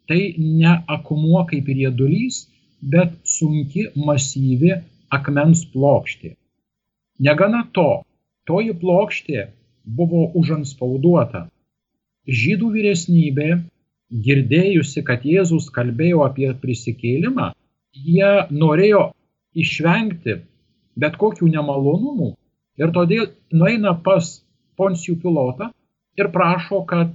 Tai 0.10 0.22
ne 0.38 0.74
akumuo 0.90 1.44
kaip 1.50 1.70
riedulys, 1.70 2.48
bet 2.82 3.14
sunki 3.24 3.90
masyvi 3.96 4.74
akmens 5.14 5.66
plokštė. 5.74 6.34
Negana 7.20 7.66
to, 7.76 8.02
toji 8.50 8.74
plokštė 8.82 9.46
buvo 10.00 10.30
užanspauduota. 10.40 11.46
Žydų 12.30 12.72
vyresnybė, 12.74 13.50
girdėjusi, 14.26 15.04
kad 15.06 15.26
Jėzus 15.26 15.70
kalbėjo 15.74 16.24
apie 16.26 16.50
prisikėlimą, 16.64 17.52
jie 17.94 18.32
norėjo 18.50 19.10
išvengti 19.54 20.40
bet 21.00 21.18
kokių 21.22 21.50
nemalonumų 21.54 22.34
ir 22.82 22.94
todėl 22.96 23.32
nueina 23.54 23.96
pas 24.06 24.40
Poncijų 24.80 25.18
pilotą 25.20 25.74
ir 26.16 26.30
prašo, 26.32 26.86
kad 26.88 27.12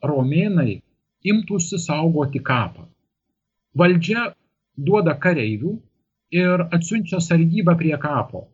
romėnai 0.00 0.80
imtųsi 1.24 1.78
saugoti 1.78 2.42
kapą. 2.44 2.86
Valdžia 3.78 4.32
duoda 4.76 5.14
kareivių 5.24 5.72
ir 6.42 6.64
atsiunčia 6.76 7.20
sargybą 7.20 7.76
prie 7.80 7.96
kapo. 8.04 8.46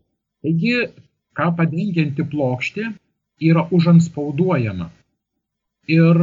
Taigi 0.43 0.75
kapą 1.39 1.67
dengianti 1.71 2.27
plokštė 2.33 2.91
yra 3.51 3.65
užanspauduojama. 3.75 4.91
Ir 5.89 6.21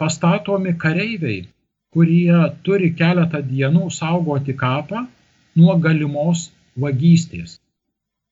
pastatomi 0.00 0.74
kareiviai, 0.84 1.46
kurie 1.94 2.40
turi 2.66 2.90
keletą 3.00 3.40
dienų 3.52 3.88
saugoti 3.94 4.54
kapą 4.62 5.06
nuo 5.56 5.76
galimos 5.86 6.50
vagystės. 6.76 7.58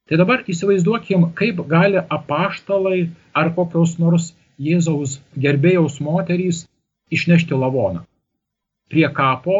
Tai 0.09 0.17
dabar 0.21 0.43
įsivaizduokim, 0.49 1.25
kaip 1.39 1.61
gali 1.69 2.01
apaštalai 2.17 3.09
ar 3.41 3.51
kokios 3.55 3.97
nors 4.01 4.33
Jėzaus 4.59 5.19
gerbėjaus 5.39 5.99
moterys 6.03 6.65
išnešti 7.13 7.57
lavoną. 7.57 8.05
Prie 8.89 9.07
kapo 9.13 9.57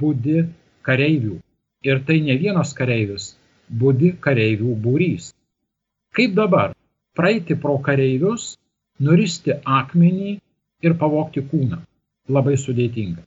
būdi 0.00 0.44
kareivių. 0.86 1.38
Ir 1.86 2.02
tai 2.06 2.18
ne 2.20 2.36
vienas 2.36 2.74
kareivis, 2.76 3.34
būdi 3.82 4.12
kareivių 4.20 4.74
būrys. 4.84 5.30
Kaip 6.16 6.34
dabar 6.36 6.74
praeiti 7.16 7.56
pro 7.56 7.78
kareivius, 7.86 8.56
nuristi 9.00 9.56
akmenį 9.64 10.36
ir 10.84 10.96
pavokti 11.00 11.42
kūną? 11.52 11.80
Labai 12.28 12.56
sudėtinga. 12.60 13.24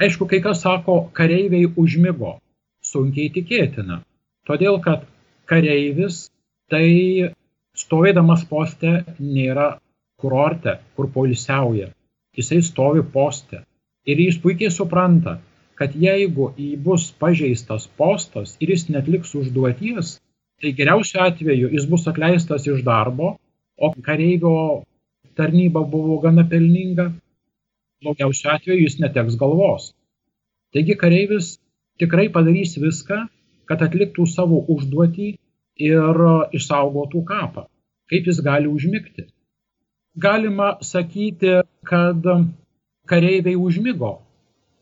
Aišku, 0.00 0.26
kai 0.26 0.40
kas 0.44 0.62
sako, 0.64 1.10
kareiviai 1.16 1.68
užmygo. 1.76 2.38
Sunkiai 2.80 3.30
tikėtina. 3.32 4.00
Todėl, 4.48 4.80
kad 4.80 5.04
kareivis 5.50 6.30
tai 6.72 7.32
stovėdamas 7.76 8.46
poste 8.48 8.92
nėra 9.20 9.74
kurorte, 10.20 10.78
kur 10.96 11.10
poilsiauja. 11.12 11.90
Jisai 12.36 12.62
stovi 12.62 13.02
poste. 13.12 13.64
Ir 14.06 14.20
jis 14.22 14.38
puikiai 14.42 14.70
supranta, 14.72 15.38
kad 15.78 15.94
jeigu 15.96 16.50
jį 16.58 16.74
bus 16.84 17.08
pažeistas 17.22 17.86
postas 18.00 18.56
ir 18.60 18.72
jis 18.74 18.86
netliks 18.92 19.34
užduoties, 19.40 20.18
tai 20.60 20.72
geriausiu 20.76 21.22
atveju 21.24 21.70
jis 21.74 21.88
bus 21.90 22.06
atleistas 22.10 22.68
iš 22.68 22.84
darbo, 22.86 23.34
o 23.80 23.92
kareivio 24.06 24.54
tarnyba 25.36 25.82
buvo 25.94 26.18
gana 26.20 26.44
pelninga, 26.52 27.08
blogiausiu 28.04 28.52
atveju 28.54 28.84
jis 28.84 28.98
neteks 29.00 29.38
galvos. 29.40 29.90
Taigi 30.72 30.96
kareivis 31.00 31.54
tikrai 32.00 32.28
padarys 32.34 32.76
viską, 32.78 33.24
kad 33.68 33.82
atliktų 33.86 34.26
savo 34.28 34.60
užduotį 34.74 35.32
ir 35.90 36.24
išsaugotų 36.56 37.24
kapą. 37.26 37.66
Kaip 38.10 38.26
jis 38.28 38.40
gali 38.44 38.68
užmigti? 38.68 39.26
Galima 40.16 40.78
sakyti, 40.82 41.60
kad 41.84 42.24
kareiviai 43.06 43.56
užmygo, 43.56 44.16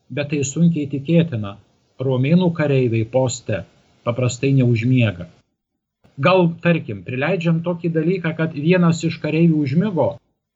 bet 0.09 0.31
tai 0.33 0.41
sunkiai 0.45 0.89
tikėtina. 0.89 1.59
Romėnų 2.01 2.49
kareiviai 2.57 3.05
poste 3.05 3.65
paprastai 4.07 4.55
neužmiega. 4.57 5.27
Gal, 6.19 6.49
tarkim, 6.63 7.03
prileidžiam 7.05 7.61
tokį 7.67 7.91
dalyką, 7.93 8.35
kad 8.41 8.55
vienas 8.55 9.05
iš 9.05 9.19
kareivių 9.21 9.61
užmygo, 9.67 10.09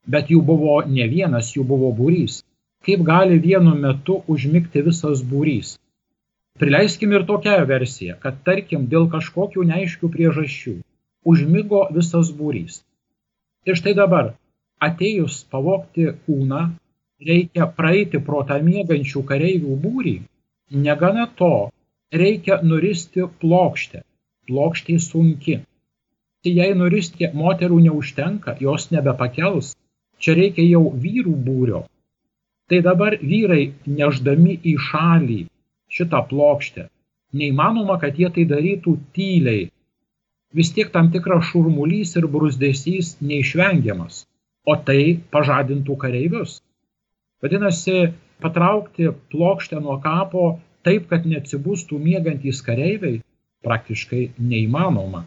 bet 0.07 0.31
jų 0.33 0.41
buvo 0.41 0.81
ne 0.87 1.07
vienas, 1.11 1.53
jų 1.55 1.67
buvo 1.69 1.93
būrys. 1.93 2.41
Kaip 2.83 3.03
gali 3.05 3.37
vienu 3.39 3.75
metu 3.77 4.23
užmigti 4.27 4.81
visas 4.81 5.21
būrys? 5.21 5.77
Prileiskim 6.59 7.13
ir 7.13 7.27
tokią 7.29 7.59
versiją, 7.69 8.17
kad 8.23 8.41
tarkim 8.47 8.87
dėl 8.89 9.05
kažkokių 9.11 9.67
neaiškių 9.69 10.09
priežasčių 10.15 10.79
užmygo 11.29 11.87
visas 11.93 12.33
būrys. 12.39 12.81
Ir 13.69 13.77
štai 13.79 13.93
dabar 13.99 14.33
atėjus 14.85 15.43
pavogti 15.51 16.07
kūną, 16.25 16.63
reikia 17.27 17.67
praeiti 17.77 18.21
pro 18.27 18.41
tą 18.49 18.59
mėgančių 18.67 19.23
kareivių 19.29 19.77
būrį. 19.83 20.15
Negana 20.87 21.27
to, 21.41 21.53
reikia 22.23 22.59
nuristi 22.63 23.27
plokštę. 23.43 24.03
Plokštė 24.49 24.97
sunki. 24.99 25.59
Tai 26.43 26.53
jei 26.59 26.75
nuristi 26.75 27.29
moterų 27.41 27.79
neužtenka, 27.85 28.57
jos 28.59 28.89
nebepakels, 28.91 29.73
čia 30.19 30.35
reikia 30.39 30.65
jau 30.67 30.83
vyrų 31.05 31.35
būrio. 31.45 31.85
Tai 32.67 32.79
dabar 32.83 33.15
vyrai 33.21 33.71
neždami 33.99 34.57
į 34.71 34.73
šalį 34.89 35.39
šitą 35.93 36.23
plokštę. 36.31 36.89
Neįmanoma, 37.39 37.95
kad 38.01 38.19
jie 38.19 38.29
tai 38.33 38.43
darytų 38.49 38.97
tyliai. 39.15 39.69
Vis 40.53 40.69
tiek 40.75 40.91
tam 40.93 41.09
tikras 41.13 41.47
šurmulys 41.49 42.13
ir 42.19 42.27
brusdėsys 42.33 43.15
neišvengiamas 43.21 44.23
o 44.63 44.75
tai 44.79 45.19
pažadintų 45.31 45.97
kareivius. 45.99 46.59
Vadinasi, 47.43 48.13
patraukti 48.43 49.09
plokštę 49.31 49.81
nuo 49.83 49.97
kapo 50.03 50.59
taip, 50.87 51.09
kad 51.11 51.27
neatsibūstų 51.27 51.99
miegantys 51.99 52.61
kareiviai, 52.63 53.21
praktiškai 53.63 54.23
neįmanoma. 54.39 55.25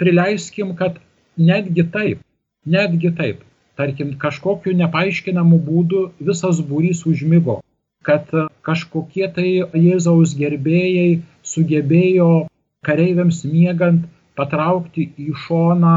Prileiskim, 0.00 0.74
kad 0.76 0.98
netgi 1.36 1.84
taip, 1.92 2.20
netgi 2.66 3.12
taip, 3.16 3.44
tarkim, 3.78 4.14
kažkokiu 4.20 4.74
nepaaiškinamu 4.76 5.60
būdu 5.64 6.04
visas 6.20 6.60
būrys 6.64 7.04
užmygo, 7.08 7.60
kad 8.04 8.28
kažkokie 8.64 9.28
tai 9.36 9.48
Jėzaus 9.72 10.36
gerbėjai 10.36 11.22
sugebėjo 11.44 12.46
kareiviams 12.84 13.44
miegant 13.48 14.08
patraukti 14.36 15.08
į 15.20 15.32
šoną 15.46 15.96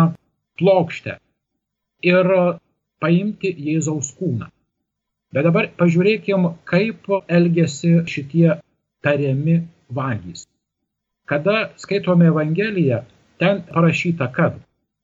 plokštę 0.60 1.18
ir 2.04 2.30
paimti 3.02 3.54
Jėzaus 3.68 4.12
kūną. 4.18 4.50
Bet 5.34 5.46
dabar 5.48 5.68
pažiūrėkim, 5.80 6.46
kaip 6.66 7.10
elgesi 7.28 7.98
šitie 8.08 8.60
tariami 9.04 9.58
vagys. 9.90 10.46
Kada 11.28 11.74
skaitome 11.76 12.30
Evangeliją, 12.32 13.02
ten 13.38 13.62
parašyta, 13.68 14.30
kad 14.32 14.56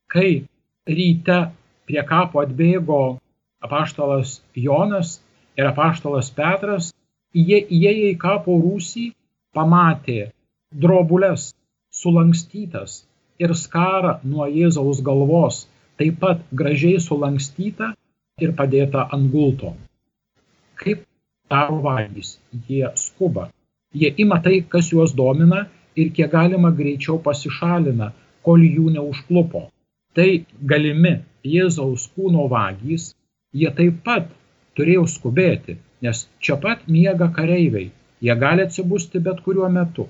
kai 0.07 0.45
ryte 0.87 1.39
prie 1.87 2.03
kapo 2.07 2.41
atbėgo 2.43 3.01
apaštalas 3.63 4.39
Jonas 4.55 5.17
ir 5.59 5.67
apaštalas 5.67 6.31
Petras, 6.37 6.93
jie 7.33 7.59
įėję 7.59 8.13
į 8.13 8.19
kapo 8.21 8.55
rūsį 8.63 9.09
pamatė 9.53 10.31
drobulės 10.85 11.51
sulankstytas 11.93 13.03
ir 13.43 13.53
skarą 13.57 14.17
nuo 14.23 14.47
Jėzaus 14.47 15.01
galvos, 15.05 15.65
taip 15.99 16.19
pat 16.21 16.43
gražiai 16.61 17.01
sulankstyta 17.05 17.93
ir 18.41 18.53
padėta 18.59 19.07
ant 19.15 19.29
gulto. 19.33 19.73
Kaip 20.79 21.03
daro 21.49 21.81
vagys? 21.85 22.37
Jie 22.67 22.89
skuba. 22.97 23.49
Jie 23.93 24.13
ima 24.17 24.39
tai, 24.41 24.61
kas 24.73 24.89
juos 24.93 25.13
domina 25.13 25.67
ir 25.95 26.09
kiek 26.15 26.31
galima 26.31 26.71
greičiau 26.79 27.19
pasišalina, 27.27 28.11
kol 28.45 28.63
jų 28.65 28.93
neužklupo. 28.97 29.67
Tai 30.17 30.29
galimi 30.71 31.13
Jėzaus 31.43 32.07
kūno 32.15 32.47
vagys, 32.49 33.11
jie 33.53 33.69
taip 33.77 34.01
pat 34.05 34.29
turėjo 34.77 35.05
skubėti, 35.13 35.77
nes 36.01 36.25
čia 36.43 36.57
pat 36.63 36.87
miega 36.87 37.29
kareiviai, 37.37 37.91
jie 38.23 38.35
gali 38.43 38.65
atsibusti 38.67 39.21
bet 39.27 39.41
kuriuo 39.45 39.69
metu. 39.77 40.07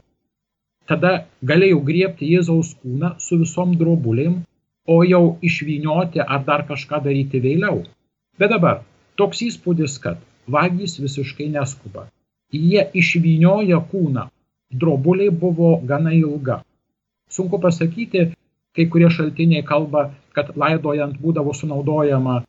Tada 0.88 1.14
galėjau 1.52 1.80
griebti 1.88 2.30
Jėzaus 2.34 2.74
kūną 2.82 3.16
su 3.26 3.40
visom 3.42 3.76
drobulėm, 3.80 4.42
o 4.88 5.04
jau 5.08 5.38
išvynioti 5.42 6.22
ar 6.24 6.44
dar 6.48 6.66
kažką 6.70 7.04
daryti 7.06 7.42
vėliau. 7.44 7.84
Bet 8.40 8.52
dabar 8.52 8.84
toks 9.20 9.44
įspūdis, 9.48 10.00
kad 10.04 10.20
vagys 10.48 10.98
visiškai 11.00 11.50
neskuba. 11.54 12.08
Jie 12.54 12.84
išvynioja 12.94 13.80
kūną, 13.92 14.28
drobuliai 14.74 15.30
buvo 15.30 15.78
gana 15.92 16.14
ilga. 16.14 16.62
Sunku 17.30 17.60
pasakyti, 17.62 18.34
kai 18.76 18.86
kurie 18.90 19.10
šaltiniai 19.10 19.66
kalba 19.66 20.12
kad 20.36 20.52
laidojant 20.58 21.20
būdavo 21.22 21.54
sunaudojama 21.56 22.42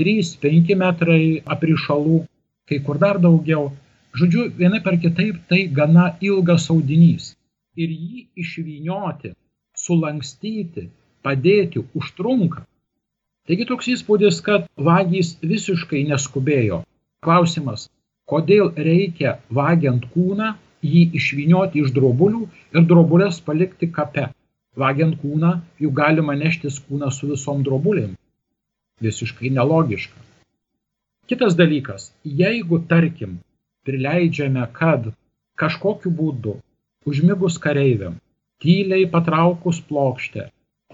3-5 0.00 0.74
metrai 0.78 1.24
aprišalų, 1.54 2.22
kai 2.68 2.78
kur 2.86 3.00
dar 3.02 3.20
daugiau. 3.22 3.70
Žodžiu, 4.18 4.48
vienai 4.58 4.80
per 4.84 4.98
kitaip 5.02 5.40
tai 5.50 5.66
gana 5.78 6.12
ilgas 6.20 6.68
audinys. 6.72 7.32
Ir 7.76 7.88
jį 7.88 8.26
išvynioti, 8.42 9.32
sulankstyti, 9.84 10.88
padėti 11.26 11.84
užtrunka. 11.98 12.66
Taigi 13.48 13.66
toks 13.66 13.88
įspūdis, 13.94 14.38
kad 14.46 14.68
vagys 14.88 15.36
visiškai 15.42 16.04
neskubėjo. 16.10 16.82
Klausimas, 17.26 17.88
kodėl 18.30 18.70
reikia 18.88 19.38
vagiant 19.50 20.06
kūną 20.14 20.52
jį 20.82 21.02
išvynioti 21.18 21.82
iš 21.82 21.92
drobulių 21.96 22.46
ir 22.74 22.86
drobulės 22.90 23.40
palikti 23.46 23.90
kape. 23.98 24.28
Vagiant 24.78 25.18
kūną, 25.20 25.52
juk 25.84 25.94
galima 25.98 26.34
neštis 26.38 26.78
kūną 26.86 27.10
su 27.12 27.28
visom 27.30 27.62
drobulėm. 27.66 28.14
Visiškai 29.04 29.50
nelogiška. 29.52 30.16
Kitas 31.28 31.54
dalykas, 31.58 32.10
jeigu, 32.24 32.80
tarkim, 32.88 33.38
prileidžiame, 33.86 34.64
kad 34.72 35.10
kažkokiu 35.60 36.10
būdu 36.18 36.56
užmigus 37.06 37.58
kareiviam, 37.62 38.16
tyliai 38.62 39.06
patraukus 39.10 39.80
plokštę, 39.88 40.48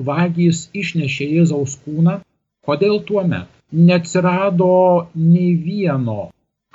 vagys 0.05 0.67
išnešė 0.83 1.29
Jėzaus 1.37 1.77
kūną, 1.85 2.19
kodėl 2.67 3.01
tuo 3.09 3.25
met 3.33 3.49
neatsirado 3.73 5.09
nei 5.15 5.55
vieno 5.61 6.31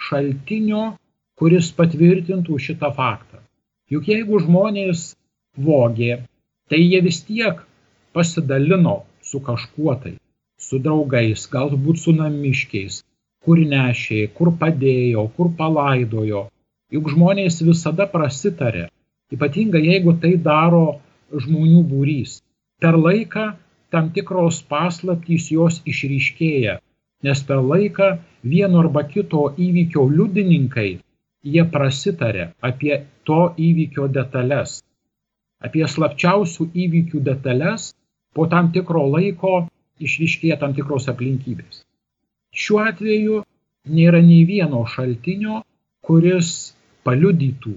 šaltinio, 0.07 0.83
kuris 1.39 1.71
patvirtintų 1.77 2.59
šitą 2.65 2.91
faktą. 2.97 3.41
Juk 3.89 4.09
jeigu 4.09 4.39
žmonės 4.43 5.13
vogė, 5.57 6.23
tai 6.69 6.79
jie 6.81 7.01
vis 7.05 7.21
tiek 7.25 7.63
pasidalino 8.13 9.03
su 9.21 9.41
kažkuo 9.41 9.95
tai, 10.03 10.15
su 10.57 10.79
draugais, 10.79 11.47
galbūt 11.49 11.99
su 12.03 12.13
namiškiais, 12.15 13.01
kur 13.43 13.59
nešė, 13.73 14.27
kur 14.37 14.53
padėjo, 14.59 15.27
kur 15.35 15.51
palaidojo. 15.57 16.47
Juk 16.93 17.09
žmonės 17.15 17.59
visada 17.65 18.05
prasitarė, 18.09 18.87
ypatingai 19.33 19.81
jeigu 19.87 20.13
tai 20.21 20.35
daro 20.37 20.99
žmonių 21.33 21.81
būrys. 21.89 22.37
Per 22.83 22.99
laiką 22.99 23.45
tam 23.95 24.09
tikros 24.15 24.61
paslaptys 24.69 25.49
jos 25.55 25.81
išryškėja, 25.87 26.79
nes 27.23 27.43
per 27.49 27.61
laiką 27.63 28.13
vieno 28.53 28.83
arba 28.83 29.05
kito 29.11 29.45
įvykio 29.67 30.07
liudininkai 30.15 30.89
jie 31.53 31.67
prasitarė 31.75 32.49
apie 32.71 32.97
to 33.29 33.43
įvykio 33.69 34.09
detalės 34.17 34.81
apie 35.63 35.87
slapčiausių 35.87 36.67
įvykių 36.85 37.21
detalės 37.23 37.93
po 38.35 38.45
tam 38.51 38.71
tikro 38.75 39.05
laiko 39.15 39.53
išryškėja 40.03 40.59
tam 40.59 40.75
tikros 40.75 41.07
aplinkybės. 41.11 41.83
Šiuo 42.53 42.83
atveju 42.89 43.41
nėra 43.97 44.19
nei 44.25 44.43
vieno 44.49 44.83
šaltinio, 44.93 45.61
kuris 46.03 46.73
paliudytų 47.07 47.73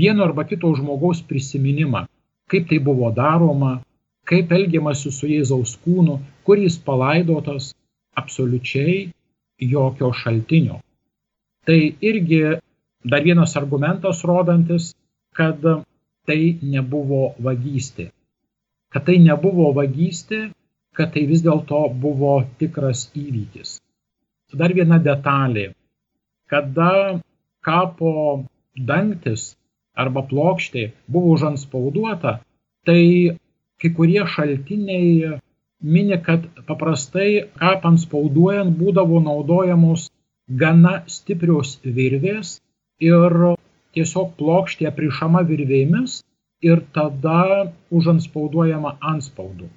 vieno 0.00 0.24
arba 0.26 0.46
kito 0.46 0.70
žmogaus 0.78 1.22
prisiminimą, 1.26 2.06
kaip 2.50 2.70
tai 2.70 2.78
buvo 2.78 3.10
daroma, 3.14 3.80
kaip 4.26 4.52
elgiamasi 4.52 5.12
su 5.14 5.28
Jėzaus 5.30 5.76
kūnu, 5.84 6.18
kur 6.46 6.58
jis 6.58 6.78
palaidotas, 6.88 7.72
absoliučiai 8.16 8.98
jokio 9.72 10.10
šaltinio. 10.12 10.80
Tai 11.66 11.78
irgi 12.10 12.40
dar 13.04 13.22
vienas 13.22 13.56
argumentas 13.56 14.22
rodantis, 14.24 14.92
kad 15.36 15.62
tai 16.26 16.40
nebuvo 16.62 17.34
vagystė. 17.42 18.10
Kad 18.92 19.06
tai 19.08 19.18
nebuvo 19.22 19.72
vagystė, 19.76 20.50
kad 20.96 21.12
tai 21.14 21.26
vis 21.30 21.42
dėlto 21.44 21.82
buvo 22.02 22.38
tikras 22.60 23.06
įvykis. 23.14 23.78
Dar 24.54 24.72
viena 24.72 24.98
detalė. 25.02 25.72
Kada 26.50 27.18
kapo 27.66 28.12
dangtis 28.90 29.56
arba 29.96 30.22
plokštė 30.30 30.90
buvo 31.10 31.34
užanspauduota, 31.34 32.38
tai 32.86 33.02
kai 33.80 33.90
kurie 33.96 34.22
šaltiniai 34.34 35.38
mini, 35.82 36.18
kad 36.26 36.46
paprastai 36.68 37.48
kapant 37.60 38.00
spauduojant 38.00 38.76
būdavo 38.78 39.20
naudojamos 39.24 40.08
gana 40.62 41.02
stiprios 41.10 41.76
virvės 41.84 42.56
ir 43.02 43.36
tiesiog 43.96 44.32
plokštė 44.38 44.92
prišama 44.96 45.42
virvėmis 45.50 46.22
ir 46.62 46.82
tada 46.96 47.72
užanspauduojama 47.90 48.96
antspaudu. 49.12 49.68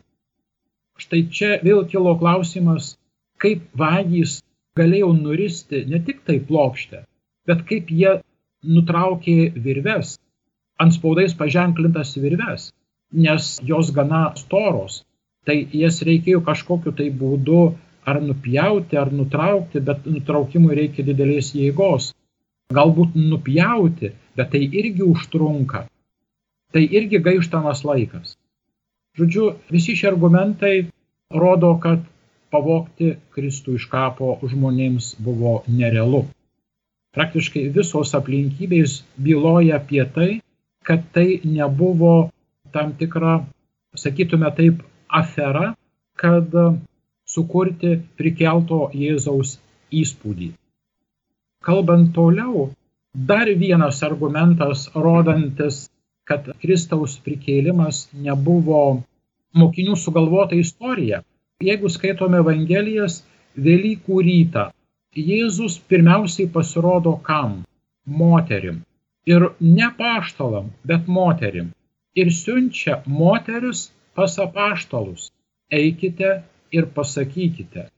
Štai 0.99 1.21
čia 1.31 1.51
vėl 1.63 1.85
kilo 1.91 2.15
klausimas, 2.19 2.95
kaip 3.39 3.63
vagys 3.81 4.39
galėjo 4.79 5.11
nuristi 5.15 5.85
ne 5.91 5.99
tik 6.07 6.23
tai 6.27 6.39
plokštę, 6.49 7.03
bet 7.47 7.63
kaip 7.69 7.91
jie 7.91 8.17
nutraukė 8.63 9.37
virves, 9.67 10.17
anspaudais 10.83 11.35
paženklintas 11.39 12.15
virves, 12.19 12.69
nes 13.11 13.59
jos 13.65 13.91
gana 13.95 14.33
storos, 14.37 15.03
tai 15.45 15.63
jas 15.73 16.01
reikėjo 16.05 16.43
kažkokiu 16.45 16.93
tai 16.95 17.09
būdu 17.09 17.61
ar 18.09 18.21
nupjauti, 18.21 18.97
ar 18.97 19.11
nutraukti, 19.13 19.81
bet 19.81 20.05
nutraukimui 20.05 20.75
reikia 20.77 21.05
didelės 21.05 21.53
jėgos 21.57 22.13
galbūt 22.73 23.15
nupjauti, 23.17 24.13
bet 24.37 24.51
tai 24.53 24.61
irgi 24.67 25.05
užtrunka. 25.05 25.87
Tai 26.69 26.83
irgi 26.85 27.17
gaištamas 27.25 27.81
laikas. 27.81 28.35
Žodžiu, 29.17 29.45
visi 29.73 29.95
šie 29.97 30.11
argumentai 30.11 30.73
rodo, 31.33 31.71
kad 31.81 32.03
pavokti 32.53 33.15
Kristų 33.33 33.77
iš 33.79 33.87
kapo 33.89 34.35
žmonėms 34.45 35.15
buvo 35.25 35.63
nerealu. 35.67 36.27
Praktiškai 37.17 37.65
visos 37.73 38.13
aplinkybės 38.13 38.99
byloja 39.17 39.79
apie 39.81 40.03
tai, 40.13 40.29
kad 40.85 41.01
tai 41.13 41.41
nebuvo 41.43 42.29
tam 42.73 42.93
tikra, 42.99 43.39
sakytume 43.95 44.51
taip, 44.57 44.81
afera, 45.21 45.73
kad 46.19 46.55
sukurti 47.25 47.95
prikelto 48.17 48.89
Jėzaus 48.93 49.57
įspūdį. 50.01 50.49
Kalbant 51.65 52.11
toliau, 52.15 52.69
dar 53.13 53.49
vienas 53.63 54.03
argumentas 54.07 54.87
rodantis, 54.95 55.87
kad 56.29 56.45
Kristaus 56.61 57.17
prikėlimas 57.25 58.07
nebuvo 58.13 59.01
mokinių 59.57 59.95
sugalvota 59.97 60.55
istorija, 60.55 61.23
jeigu 61.63 61.89
skaitome 61.89 62.43
Evangelijas, 62.45 63.23
Velykų 63.59 64.19
rytą 64.23 64.69
Jėzus 65.17 65.79
pirmiausiai 65.89 66.47
pasirodo 66.53 67.15
kam? 67.27 67.53
Moterim. 68.05 68.83
Ir 69.25 69.45
ne 69.59 69.87
paštalam, 69.97 70.69
bet 70.85 71.07
moterim. 71.07 71.71
Ir 72.15 72.31
siunčia 72.33 73.01
moteris 73.05 73.89
pas 74.15 74.39
apaštalus. 74.39 75.29
Eikite 75.71 76.43
ir 76.71 76.85
pasakykite. 76.95 77.89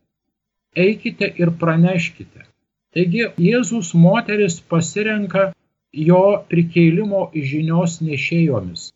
Eikite 0.76 1.34
ir 1.40 1.52
praneškite. 1.62 2.46
Taigi 2.92 3.28
Jėzus 3.40 3.94
moteris 3.96 4.60
pasirenka 4.74 5.52
jo 6.08 6.24
prikeilimo 6.52 7.22
žinios 7.36 8.00
nešėjomis, 8.04 8.92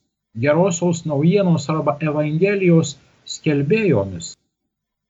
gerosios 0.46 1.04
naujienos 1.08 1.70
arba 1.72 1.98
Evangelijos 2.04 2.96
skelbėjomis. 3.36 4.34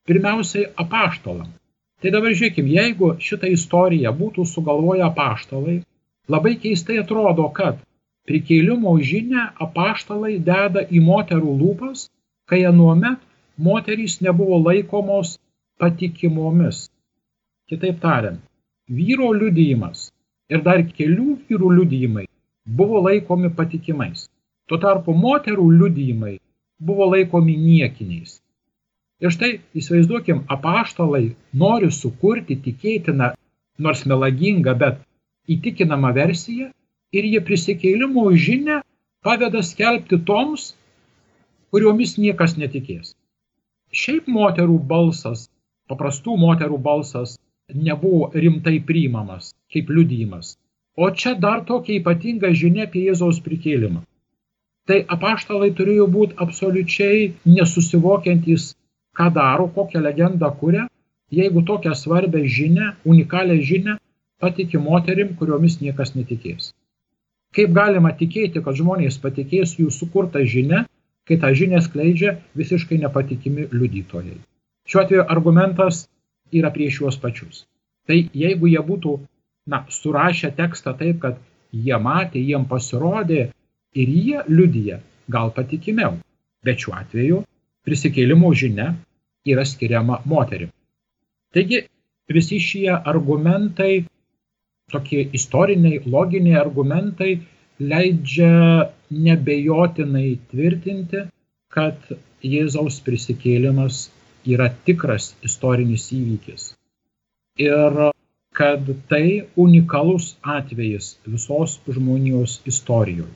Pirmiausiai 0.05 0.69
apaštalam. 0.83 1.49
Tai 2.01 2.11
dabar 2.13 2.33
žiūrėkime, 2.37 2.73
jeigu 2.77 3.11
šitą 3.27 3.49
istoriją 3.49 4.13
būtų 4.13 4.45
sugalvoję 4.45 5.05
apaštalai, 5.07 5.79
labai 6.29 6.53
keistai 6.61 6.99
atrodo, 7.01 7.47
kad 7.49 7.81
prikeilimo 8.25 8.97
žinę 9.09 9.49
apaštalai 9.65 10.37
deda 10.49 10.83
į 10.89 11.01
moterų 11.05 11.55
lūpas, 11.61 12.07
kai 12.49 12.65
anuomet 12.69 13.21
moterys 13.57 14.19
nebuvo 14.21 14.59
laikomos 14.67 15.37
patikimomis. 15.79 16.87
Kitaip 17.69 17.99
tariant, 18.01 18.41
vyro 18.89 19.31
liudijimas 19.33 20.09
ir 20.49 20.61
dar 20.65 20.81
kelių 20.97 21.37
vyrų 21.49 21.71
liudijimai 21.79 22.25
buvo 22.65 23.01
laikomi 23.07 23.49
patikimais. 23.59 24.27
Tuo 24.67 24.77
tarpu 24.81 25.13
moterų 25.13 25.65
liudijimai 25.79 26.39
buvo 26.81 27.09
laikomi 27.13 27.55
niekiniais. 27.57 28.41
Ir 29.21 29.31
štai 29.31 29.51
įsivaizduokim, 29.79 30.43
apaštalai 30.51 31.35
nori 31.53 31.91
sukurti 31.91 32.57
tikėtiną, 32.65 33.31
nors 33.79 34.01
melagingą, 34.09 34.73
bet 34.75 34.97
įtikinamą 35.47 36.11
versiją 36.17 36.71
ir 37.17 37.27
jie 37.31 37.41
prisikėlimo 37.49 38.25
žinę 38.45 38.81
paveda 39.25 39.61
skelbti 39.69 40.19
toms, 40.29 40.73
kuriomis 41.71 42.17
niekas 42.21 42.55
netikės. 42.61 43.13
Šiaip 44.01 44.27
moterų 44.37 44.77
balsas, 44.91 45.47
paprastų 45.89 46.35
moterų 46.41 46.77
balsas 46.89 47.37
nebuvo 47.87 48.29
rimtai 48.45 48.77
priimamas 48.89 49.53
kaip 49.73 49.89
liudijimas. 49.89 50.55
O 50.95 51.09
čia 51.11 51.33
dar 51.45 51.63
tokia 51.67 51.99
ypatinga 51.99 52.51
žinia 52.55 52.85
apie 52.87 53.05
Jėzaus 53.09 53.41
prikėlimą. 53.45 54.03
Tai 54.87 54.99
apaštalai 55.15 55.71
turėjo 55.77 56.05
būti 56.15 56.37
absoliučiai 56.45 57.31
nesusivokiantys 57.49 58.73
ką 59.17 59.31
daro, 59.33 59.67
kokią 59.75 60.01
legendą 60.07 60.51
kuria, 60.59 60.85
jeigu 61.31 61.63
tokią 61.69 61.95
svarbę 61.95 62.43
žinę, 62.57 62.93
unikalią 63.05 63.57
žinę 63.69 63.97
patiki 64.39 64.77
moterim, 64.77 65.35
kuriomis 65.39 65.79
niekas 65.81 66.13
netikės. 66.15 66.73
Kaip 67.55 67.71
galima 67.75 68.11
tikėti, 68.19 68.61
kad 68.63 68.75
žmonės 68.75 69.17
patikės 69.23 69.77
jų 69.79 69.91
sukurtą 69.93 70.41
žinę, 70.43 70.83
kai 71.25 71.37
tą 71.41 71.53
žinę 71.55 71.79
skleidžia 71.81 72.35
visiškai 72.59 72.99
nepatikimi 73.01 73.69
liudytojai. 73.71 74.37
Šiuo 74.85 75.01
atveju 75.01 75.23
argumentas 75.35 76.03
yra 76.53 76.69
prieš 76.75 76.99
juos 77.01 77.17
pačius. 77.21 77.63
Tai 78.05 78.17
jeigu 78.37 78.69
jie 78.69 78.81
būtų 78.89 79.15
na, 79.71 79.85
surašę 79.89 80.51
tekstą 80.57 80.93
taip, 80.99 81.21
kad 81.23 81.39
jie 81.73 81.97
matė, 81.97 82.43
jiem 82.43 82.67
pasirodė 82.69 83.47
ir 83.95 84.11
jie 84.27 84.43
liudyja, 84.51 84.99
gal 85.31 85.51
patikimiau. 85.55 86.19
Bet 86.65 86.83
šiuo 86.83 86.95
atveju 86.99 87.41
prisikėlimo 87.85 88.51
žinia 88.53 88.91
yra 89.45 89.65
skiriama 89.65 90.21
moterim. 90.25 90.69
Taigi 91.53 91.85
visi 92.29 92.59
šie 92.59 92.91
argumentai, 92.93 94.05
tokie 94.91 95.29
istoriniai, 95.33 96.01
loginiai 96.05 96.59
argumentai 96.61 97.31
leidžia 97.79 98.91
nebejotinai 99.11 100.37
tvirtinti, 100.51 101.25
kad 101.73 101.97
Jėzaus 102.45 102.99
prisikėlimas 103.05 104.09
yra 104.45 104.69
tikras 104.87 105.33
istorinis 105.43 106.11
įvykis. 106.13 106.67
Ir 107.59 107.97
kad 108.55 108.87
tai 109.09 109.47
unikalus 109.59 110.35
atvejis 110.41 111.15
visos 111.27 111.79
žmonijos 111.91 112.61
istorijoje. 112.69 113.33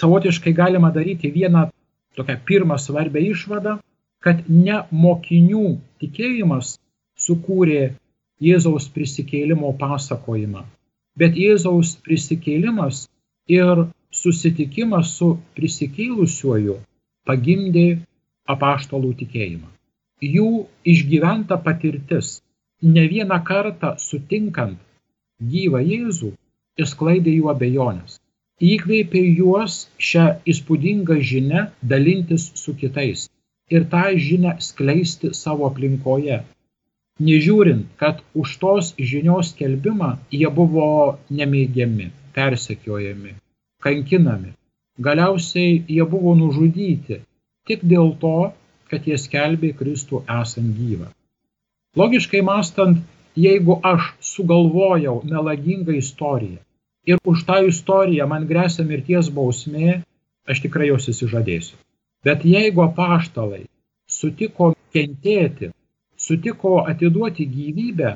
Savotiškai 0.00 0.54
galima 0.56 0.88
daryti 0.94 1.28
vieną 1.34 1.66
tokią 2.16 2.38
pirmą 2.48 2.78
svarbę 2.80 3.20
išvadą, 3.28 3.76
kad 4.24 4.46
ne 4.48 4.78
mokinių 5.04 5.66
tikėjimas 6.00 6.76
sukūrė 7.18 7.92
Jėzaus 8.42 8.88
prisikėlimo 8.94 9.72
pasakojimą, 9.82 10.62
bet 11.20 11.36
Jėzaus 11.42 11.96
prisikėlimas 12.06 13.04
ir 13.58 13.84
susitikimas 14.22 15.12
su 15.18 15.28
prisikėlusiuoju 15.58 16.78
pagimdė 17.28 17.86
apaštalų 18.54 19.12
tikėjimą. 19.22 19.68
Jų 20.22 20.48
išgyventa 20.94 21.58
patirtis 21.68 22.34
ne 22.96 23.06
vieną 23.12 23.38
kartą 23.52 23.94
sutinkant 24.08 24.78
gyvą 25.54 25.82
Jėzų 25.92 26.34
išsklaidė 26.82 27.38
jų 27.38 27.50
abejonės 27.54 28.18
įkvėpė 28.62 29.20
juos 29.38 29.76
šią 30.08 30.24
įspūdingą 30.52 31.16
žinę 31.28 31.62
dalintis 31.92 32.44
su 32.62 32.74
kitais 32.82 33.24
ir 33.74 33.86
tą 33.94 34.02
žinę 34.26 34.52
skleisti 34.66 35.32
savo 35.34 35.66
aplinkoje. 35.70 36.36
Nežiūrint, 37.20 37.86
kad 38.00 38.22
už 38.34 38.56
tos 38.62 38.94
žinios 38.96 39.52
skelbimą 39.52 40.16
jie 40.32 40.48
buvo 40.48 41.18
nemėgiami, 41.28 42.08
persekiojami, 42.32 43.34
kankinami. 43.84 44.54
Galiausiai 45.00 45.84
jie 45.88 46.04
buvo 46.08 46.32
nužudyti 46.36 47.20
tik 47.68 47.84
dėl 47.84 48.14
to, 48.22 48.52
kad 48.88 49.06
jie 49.08 49.18
skelbė 49.20 49.72
Kristų 49.76 50.22
esant 50.40 50.72
gyvą. 50.76 51.08
Logiškai 51.96 52.40
mastant, 52.44 53.00
jeigu 53.36 53.78
aš 53.84 54.12
sugalvojau 54.32 55.20
melagingą 55.28 55.96
istoriją, 56.00 56.60
ir 57.04 57.18
už 57.24 57.44
tą 57.48 57.60
istoriją 57.68 58.26
man 58.28 58.48
grėsia 58.48 58.84
mirties 58.88 59.28
bausmė, 59.36 60.00
aš 60.48 60.64
tikrai 60.64 60.88
jos 60.88 61.08
įsižadėsiu. 61.12 61.76
Bet 62.24 62.44
jeigu 62.46 62.84
apaštalai 62.84 63.64
sutiko 64.08 64.72
kentėti, 64.94 65.72
sutiko 66.24 66.72
atiduoti 66.92 67.46
gyvybę, 67.56 68.10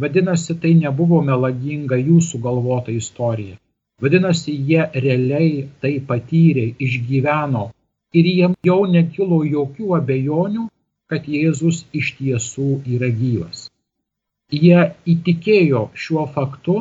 vadinasi, 0.00 0.56
tai 0.62 0.72
nebuvo 0.80 1.20
melaginga 1.28 1.98
jų 2.00 2.18
sugalvota 2.28 2.94
istorija. 3.02 3.56
Vadinasi, 4.02 4.54
jie 4.68 4.82
realiai 5.04 5.68
tai 5.82 5.92
patyrė, 6.08 6.66
išgyveno 6.86 7.68
ir 8.18 8.30
jiem 8.30 8.56
jau 8.68 8.80
nekilo 8.96 9.42
jokių 9.46 9.94
abejonių, 10.00 10.66
kad 11.10 11.28
Jėzus 11.30 11.84
iš 12.00 12.14
tiesų 12.18 12.68
yra 12.96 13.10
gyvas. 13.20 13.68
Jie 14.50 14.80
įtikėjo 15.14 15.86
šiuo 15.94 16.24
faktu 16.34 16.76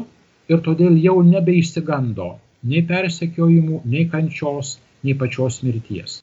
ir 0.51 0.61
todėl 0.65 0.97
jau 1.05 1.15
nebeišsigando 1.27 2.29
nei 2.71 2.83
persekiojimų, 2.89 3.81
nei 3.93 4.07
kančios, 4.09 4.77
nei 5.03 5.15
pačios 5.21 5.61
mirties. 5.67 6.21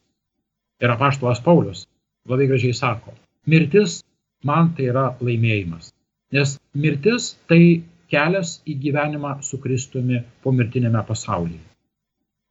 Ir 0.81 0.93
apaštalas 0.95 1.41
Paulius 1.45 1.85
labai 2.29 2.47
gražiai 2.49 2.75
sako, 2.77 3.13
mirtis 3.47 4.01
man 4.47 4.71
tai 4.77 4.89
yra 4.91 5.05
laimėjimas. 5.21 5.91
Nes 6.35 6.55
mirtis 6.83 7.33
tai 7.51 7.61
kelias 8.11 8.57
į 8.67 8.77
gyvenimą 8.85 9.37
su 9.47 9.59
Kristumi 9.63 10.21
po 10.43 10.53
mirtinėme 10.55 11.03
pasaulyje. 11.07 11.63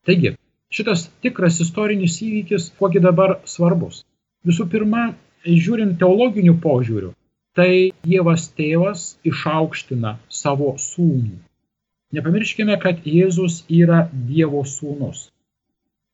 Taigi, 0.08 0.34
šitas 0.72 1.08
tikras 1.24 1.60
istorinis 1.64 2.20
įvykis, 2.24 2.70
kuogi 2.78 3.02
dabar 3.04 3.38
svarbus. 3.54 4.04
Visų 4.48 4.66
pirma, 4.72 5.10
žiūrint 5.44 5.98
teologinių 6.00 6.54
požiūrių, 6.64 7.10
tai 7.56 7.92
Dievas 8.06 8.46
tėvas 8.56 9.04
išaukština 9.26 10.16
savo 10.42 10.72
sūnų. 10.80 11.36
Nepamirškime, 12.16 12.78
kad 12.82 13.04
Jėzus 13.06 13.60
yra 13.68 14.06
Dievo 14.30 14.64
sūnus. 14.66 15.28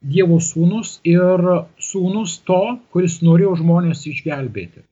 Dievo 0.04 0.40
sūnus 0.44 0.98
ir 1.08 1.46
sūnus 1.90 2.36
to, 2.48 2.60
kuris 2.92 3.20
norėjo 3.24 3.54
žmonės 3.62 4.04
išgelbėti. 4.10 4.82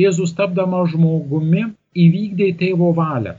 Jėzus 0.00 0.32
tapdama 0.36 0.84
žmogumi 0.88 1.64
įvykdė 2.02 2.46
tėvo 2.60 2.92
valią. 2.96 3.34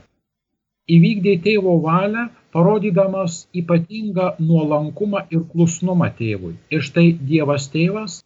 Įvykdė 0.94 1.32
tėvo 1.46 1.78
valią, 1.82 2.28
parodydamas 2.54 3.38
ypatingą 3.60 4.26
nuolankumą 4.38 5.24
ir 5.34 5.42
klusnumą 5.52 6.10
tėvui. 6.18 6.52
Ir 6.70 6.84
štai 6.88 7.06
Dievas 7.30 7.66
tėvas 7.72 8.20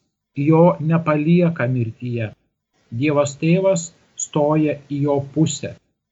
jo 0.49 0.65
nepalieka 0.91 1.67
mirtyje. 1.73 2.33
Dievas 3.03 3.37
tėvas 3.41 3.93
stoja 4.17 4.75
į 4.93 4.99
jo 5.07 5.17
pusę 5.35 5.71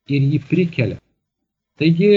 ir 0.08 0.24
jį 0.32 0.40
prikelia. 0.48 1.00
Taigi 1.76 2.12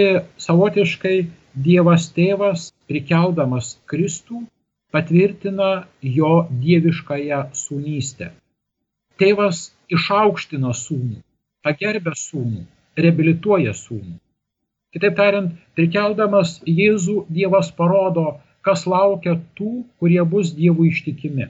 savotiškai 0.46 1.18
Dievas 1.66 2.06
tėvas, 2.16 2.70
prikeldamas 2.88 3.74
Kristų, 3.90 4.46
patvirtina 4.94 5.72
jo 6.20 6.46
dieviškąją 6.64 7.42
sūnystę. 7.64 8.30
Tėvas 9.20 9.66
išaukština 9.96 10.74
sūnų, 10.82 11.22
pagerbia 11.66 12.16
sūnų, 12.18 12.66
reabilituoja 13.00 13.74
sūnų. 13.78 14.18
Kitaip 14.94 15.16
tariant, 15.18 15.58
prikeldamas 15.78 16.56
Jėzų 16.66 17.24
Dievas 17.30 17.70
parodo, 17.80 18.40
kas 18.66 18.86
laukia 18.90 19.36
tų, 19.58 19.84
kurie 20.02 20.22
bus 20.32 20.54
Dievui 20.58 20.90
ištikimi. 20.94 21.50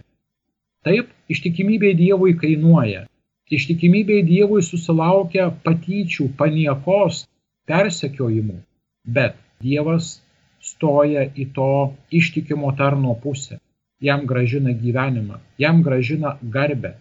Taip, 0.88 1.12
ištikimybė 1.32 1.94
Dievui 2.00 2.36
kainuoja. 2.40 3.06
Ištikimybė 3.50 4.22
Dievui 4.28 4.62
susilaukia 4.64 5.50
patyčių, 5.66 6.30
paniekos, 6.40 7.24
persekiojimų. 7.70 8.60
Bet 9.08 9.40
Dievas 9.64 10.20
stoja 10.62 11.26
į 11.36 11.50
to 11.56 11.72
ištikimo 12.12 12.72
tarno 12.78 13.16
pusę, 13.24 13.60
jam 14.04 14.26
gražina 14.30 14.76
gyvenimą, 14.84 15.40
jam 15.58 15.82
gražina 15.84 16.36
garbę. 16.44 16.96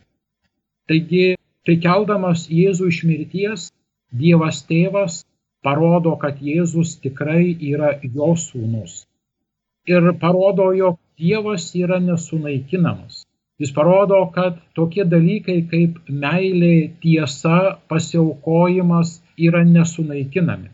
Taigi, 0.88 1.36
prikeldamas 1.68 2.46
Jėzų 2.48 2.88
iš 2.92 3.02
mirties, 3.08 3.66
Dievas 4.20 4.62
tėvas 4.68 5.18
parodo, 5.66 6.14
kad 6.22 6.38
Jėzus 6.40 6.94
tikrai 7.04 7.42
yra 7.72 7.90
jo 8.02 8.32
sūnus. 8.44 9.02
Ir 9.88 10.12
parodo, 10.22 10.70
jog 10.72 10.96
Dievas 11.20 11.66
yra 11.76 11.98
nesunaikinamas. 12.00 13.26
Jis 13.58 13.72
parodo, 13.74 14.20
kad 14.34 14.58
tokie 14.78 15.04
dalykai 15.04 15.58
kaip 15.70 15.98
meilė, 16.24 16.74
tiesa, 17.02 17.76
pasiaukojimas 17.90 19.16
yra 19.48 19.64
nesunaikinami. 19.66 20.70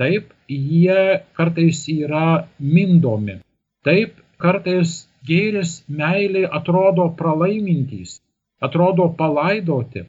Taip, 0.00 0.32
jie 0.50 1.22
kartais 1.38 1.84
yra 1.94 2.26
mindomi. 2.58 3.38
Taip, 3.86 4.18
kartais 4.42 4.96
gėris, 5.28 5.76
meilė 5.88 6.42
atrodo 6.58 7.06
pralaimintys, 7.20 8.18
atrodo 8.66 9.08
palaidoti, 9.18 10.04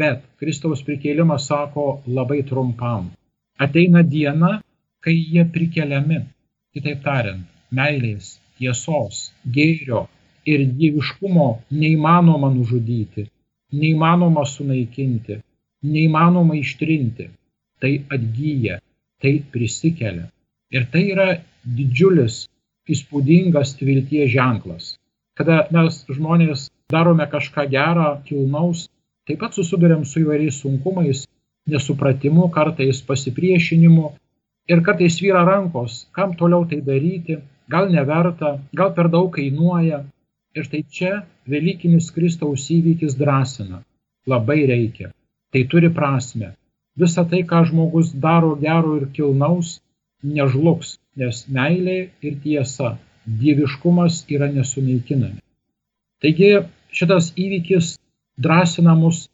bet 0.00 0.22
Kristaus 0.40 0.82
prikėlimas 0.86 1.48
sako 1.50 1.86
labai 2.06 2.42
trumpam. 2.48 3.10
Ateina 3.58 4.02
diena, 4.02 4.52
kai 5.04 5.14
jie 5.14 5.44
prikeliami. 5.54 6.22
Kitaip 6.72 7.02
tariant, 7.04 7.44
meilės, 7.78 8.38
tiesos, 8.56 9.28
gėrio 9.56 10.06
ir 10.48 10.64
dieviškumo 10.78 11.48
neįmanoma 11.82 12.48
nužudyti, 12.54 13.26
neįmanoma 13.76 14.44
sunaikinti, 14.48 15.38
neįmanoma 15.94 16.56
ištrinti. 16.58 17.28
Tai 17.82 17.92
atgyja, 18.14 18.78
tai 19.20 19.32
prisikelia. 19.52 20.28
Ir 20.70 20.86
tai 20.92 21.02
yra 21.12 21.28
didžiulis, 21.78 22.44
įspūdingas 22.92 23.74
vilties 23.82 24.30
ženklas. 24.34 24.92
Kada 25.38 25.66
mes 25.74 26.02
žmonės 26.10 26.68
darome 26.94 27.26
kažką 27.34 27.66
gerą, 27.72 28.08
kilnaus, 28.28 28.86
taip 29.26 29.40
pat 29.42 29.58
susidurėm 29.58 30.04
su 30.08 30.22
įvairiais 30.22 30.60
sunkumais, 30.62 31.24
nesupratimu, 31.72 32.48
kartais 32.54 33.02
pasipriešinimu 33.08 34.12
ir 34.72 34.82
kartais 34.86 35.18
vyra 35.24 35.44
rankos, 35.48 36.06
kam 36.16 36.36
toliau 36.38 36.66
tai 36.70 36.80
daryti, 36.88 37.38
gal 37.72 37.90
neverta, 37.92 38.56
gal 38.78 38.94
per 38.96 39.10
daug 39.12 39.30
kainuoja. 39.34 40.04
Ir 40.52 40.66
tai 40.68 40.82
čia 40.84 41.22
Velykinis 41.48 42.10
Kristaus 42.12 42.66
įvykis 42.70 43.14
drąsina. 43.16 43.80
Labai 44.28 44.66
reikia. 44.68 45.08
Tai 45.52 45.62
turi 45.70 45.88
prasme 45.88 46.52
visa 46.96 47.24
tai, 47.24 47.42
ką 47.50 47.64
žmogus 47.68 48.12
daro 48.12 48.54
gero 48.60 48.96
ir 49.00 49.08
kilnaus, 49.16 49.80
nežlugs, 50.22 50.96
nes 51.16 51.44
meilė 51.48 51.98
ir 52.26 52.38
tiesa, 52.44 52.96
dieviškumas 53.26 54.22
yra 54.34 54.48
nesunaikinami. 54.52 55.40
Taigi 56.22 56.52
šitas 56.92 57.32
įvykis 57.44 57.96
drąsina 58.42 58.94
mus 58.98 59.26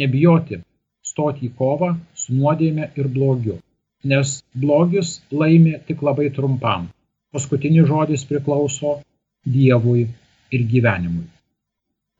nebijoti, 0.00 0.60
stoti 1.04 1.48
į 1.48 1.54
kovą 1.58 1.92
su 2.14 2.34
nuodėme 2.34 2.90
ir 2.98 3.08
blogiu, 3.16 3.58
nes 4.04 4.40
blogis 4.54 5.18
laimi 5.30 5.78
tik 5.88 6.02
labai 6.02 6.30
trumpam. 6.34 6.90
Paskutinis 7.34 7.88
žodis 7.90 8.26
priklauso 8.28 9.00
Dievui 9.44 10.06
ir 10.54 10.62
gyvenimui. 10.70 11.26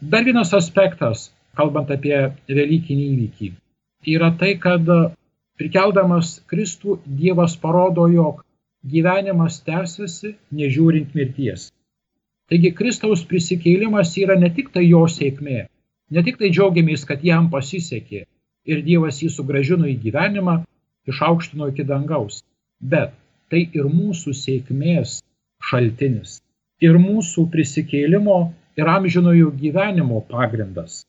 Dar 0.02 0.24
vienas 0.26 0.50
aspektas, 0.52 1.30
kalbant 1.56 1.92
apie 1.94 2.16
Velykinį 2.50 3.04
įvykį 3.14 3.52
yra 4.06 4.30
tai, 4.38 4.54
kad 4.60 4.88
prikeldamas 5.58 6.40
Kristų 6.50 6.98
Dievas 7.06 7.56
parodo, 7.60 8.06
jog 8.10 8.42
gyvenimas 8.84 9.60
tęsiasi 9.64 10.34
nežiūrint 10.52 11.14
mirties. 11.16 11.70
Taigi 12.52 12.70
Kristaus 12.76 13.24
prisikėlimas 13.28 14.12
yra 14.20 14.36
ne 14.40 14.50
tik 14.56 14.70
tai 14.74 14.84
jo 14.84 15.04
sėkmė, 15.08 15.60
ne 16.14 16.24
tik 16.26 16.40
tai 16.40 16.50
džiaugiamės, 16.52 17.04
kad 17.08 17.24
jam 17.24 17.48
pasisekė 17.52 18.24
ir 18.68 18.82
Dievas 18.84 19.20
jį 19.22 19.30
sugražino 19.32 19.88
į 19.88 19.96
gyvenimą, 20.02 20.58
išaukštino 21.08 21.70
iki 21.72 21.86
dangaus, 21.88 22.42
bet 22.80 23.14
tai 23.52 23.64
ir 23.78 23.88
mūsų 23.92 24.34
sėkmės 24.36 25.18
šaltinis, 25.70 26.38
ir 26.84 27.00
mūsų 27.00 27.46
prisikėlimo 27.54 28.38
ir 28.80 28.90
amžinojo 28.92 29.50
gyvenimo 29.60 30.20
pagrindas. 30.28 31.04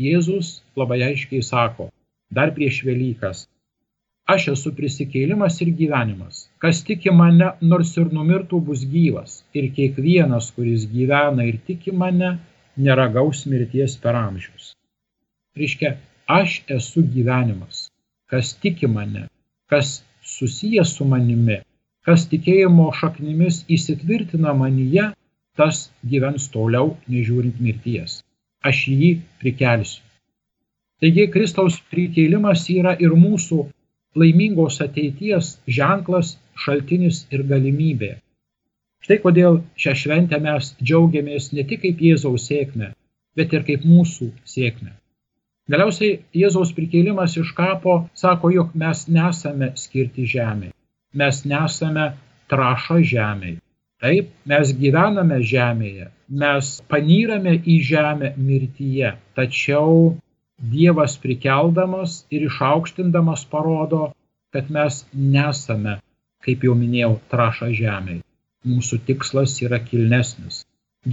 Jėzus 0.00 0.56
labai 0.78 1.00
aiškiai 1.10 1.42
sako, 1.46 1.90
dar 2.34 2.50
prieš 2.54 2.82
Velykas. 2.86 3.46
Aš 4.32 4.46
esu 4.54 4.70
prisikėlimas 4.72 5.58
ir 5.60 5.70
gyvenimas. 5.78 6.36
Kas 6.62 6.78
tiki 6.88 7.12
mane, 7.12 7.50
nors 7.60 7.90
ir 8.00 8.08
numirtų, 8.18 8.60
bus 8.68 8.84
gyvas. 8.88 9.42
Ir 9.52 9.66
kiekvienas, 9.76 10.48
kuris 10.56 10.86
gyvena 10.92 11.44
ir 11.44 11.58
tiki 11.66 11.92
mane, 11.92 12.30
neragaus 12.86 13.44
mirties 13.44 13.98
per 14.00 14.16
amžius. 14.16 14.70
Reiškia, 15.60 15.90
aš 16.38 16.62
esu 16.78 17.04
gyvenimas. 17.16 17.90
Kas 18.32 18.54
tiki 18.62 18.88
mane, 18.88 19.26
kas 19.68 20.00
susijęs 20.24 20.96
su 20.96 21.04
manimi, 21.04 21.60
kas 22.08 22.24
tikėjimo 22.32 22.88
šaknimis 22.96 23.60
įsitvirtina 23.76 24.56
manyje, 24.56 25.10
tas 25.60 25.90
gyvens 26.14 26.48
toliau 26.56 26.94
nežiūrint 27.12 27.60
mirties. 27.60 28.22
Aš 28.64 28.86
jį 28.88 29.12
prikelsiu. 29.44 30.00
Taigi 31.04 31.28
Kristaus 31.28 31.76
prikėlimas 31.92 32.64
yra 32.72 32.96
ir 33.04 33.12
mūsų 33.12 33.66
laimingos 34.18 34.80
ateities 34.84 35.54
ženklas, 35.78 36.34
šaltinis 36.64 37.24
ir 37.34 37.44
galimybė. 37.50 38.12
Štai 39.04 39.18
kodėl 39.20 39.58
šią 39.80 39.94
šventę 40.00 40.38
mes 40.40 40.70
džiaugiamės 40.80 41.50
ne 41.56 41.64
tik 41.70 41.82
kaip 41.82 42.04
Jėzaus 42.08 42.46
sėkmę, 42.48 42.92
bet 43.36 43.52
ir 43.52 43.66
kaip 43.66 43.84
mūsų 43.84 44.30
sėkmę. 44.48 44.94
Galiausiai 45.72 46.20
Jėzaus 46.36 46.72
prikėlimas 46.76 47.36
iš 47.40 47.52
kapo 47.56 47.98
sako, 48.20 48.50
jog 48.52 48.72
mes 48.80 49.06
nesame 49.08 49.70
skirti 49.80 50.26
žemė, 50.28 50.70
mes 51.20 51.44
nesame 51.48 52.10
traša 52.52 52.98
žemėje. 53.12 53.60
Taip, 54.04 54.32
mes 54.50 54.72
gyvename 54.76 55.38
žemėje, 55.48 56.10
mes 56.42 56.70
panyrame 56.92 57.54
į 57.60 57.76
žemę 57.90 58.34
mirtyje, 58.36 59.14
tačiau 59.38 60.16
Dievas 60.62 61.16
prikeldamas 61.18 62.12
ir 62.30 62.44
išaukštindamas 62.46 63.42
parodo, 63.50 64.12
kad 64.54 64.70
mes 64.76 65.00
nesame, 65.12 65.94
kaip 66.46 66.62
jau 66.66 66.74
minėjau, 66.78 67.16
traša 67.32 67.70
žemėje. 67.78 68.22
Mūsų 68.72 68.98
tikslas 69.08 69.56
yra 69.66 69.80
kilnesnis. 69.88 70.60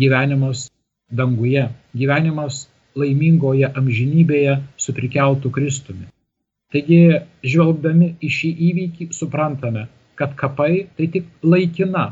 Gyvenimas 0.02 0.68
danguje, 1.22 1.66
gyvenimas 1.98 2.62
laimingoje 2.96 3.72
amžinybėje 3.82 4.56
su 4.86 4.96
prikeltų 5.00 5.52
Kristumi. 5.58 6.08
Taigi, 6.72 7.02
žvelgdami 7.42 8.14
į 8.22 8.32
šį 8.38 8.54
įvykį, 8.70 9.10
suprantame, 9.18 9.88
kad 10.16 10.38
kapai 10.38 10.72
tai 10.96 11.10
tik 11.18 11.28
laikina, 11.44 12.08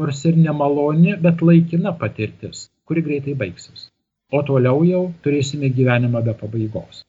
nors 0.00 0.24
ir 0.24 0.40
nemaloni, 0.48 1.14
bet 1.28 1.44
laikina 1.44 1.94
patirtis, 2.02 2.68
kuri 2.88 3.04
greitai 3.06 3.36
baigsis 3.44 3.90
o 4.30 4.42
toliau 4.46 4.82
jau 4.86 5.04
turėsime 5.24 5.70
gyvenimą 5.74 6.22
be 6.26 6.34
pabaigos. 6.40 7.04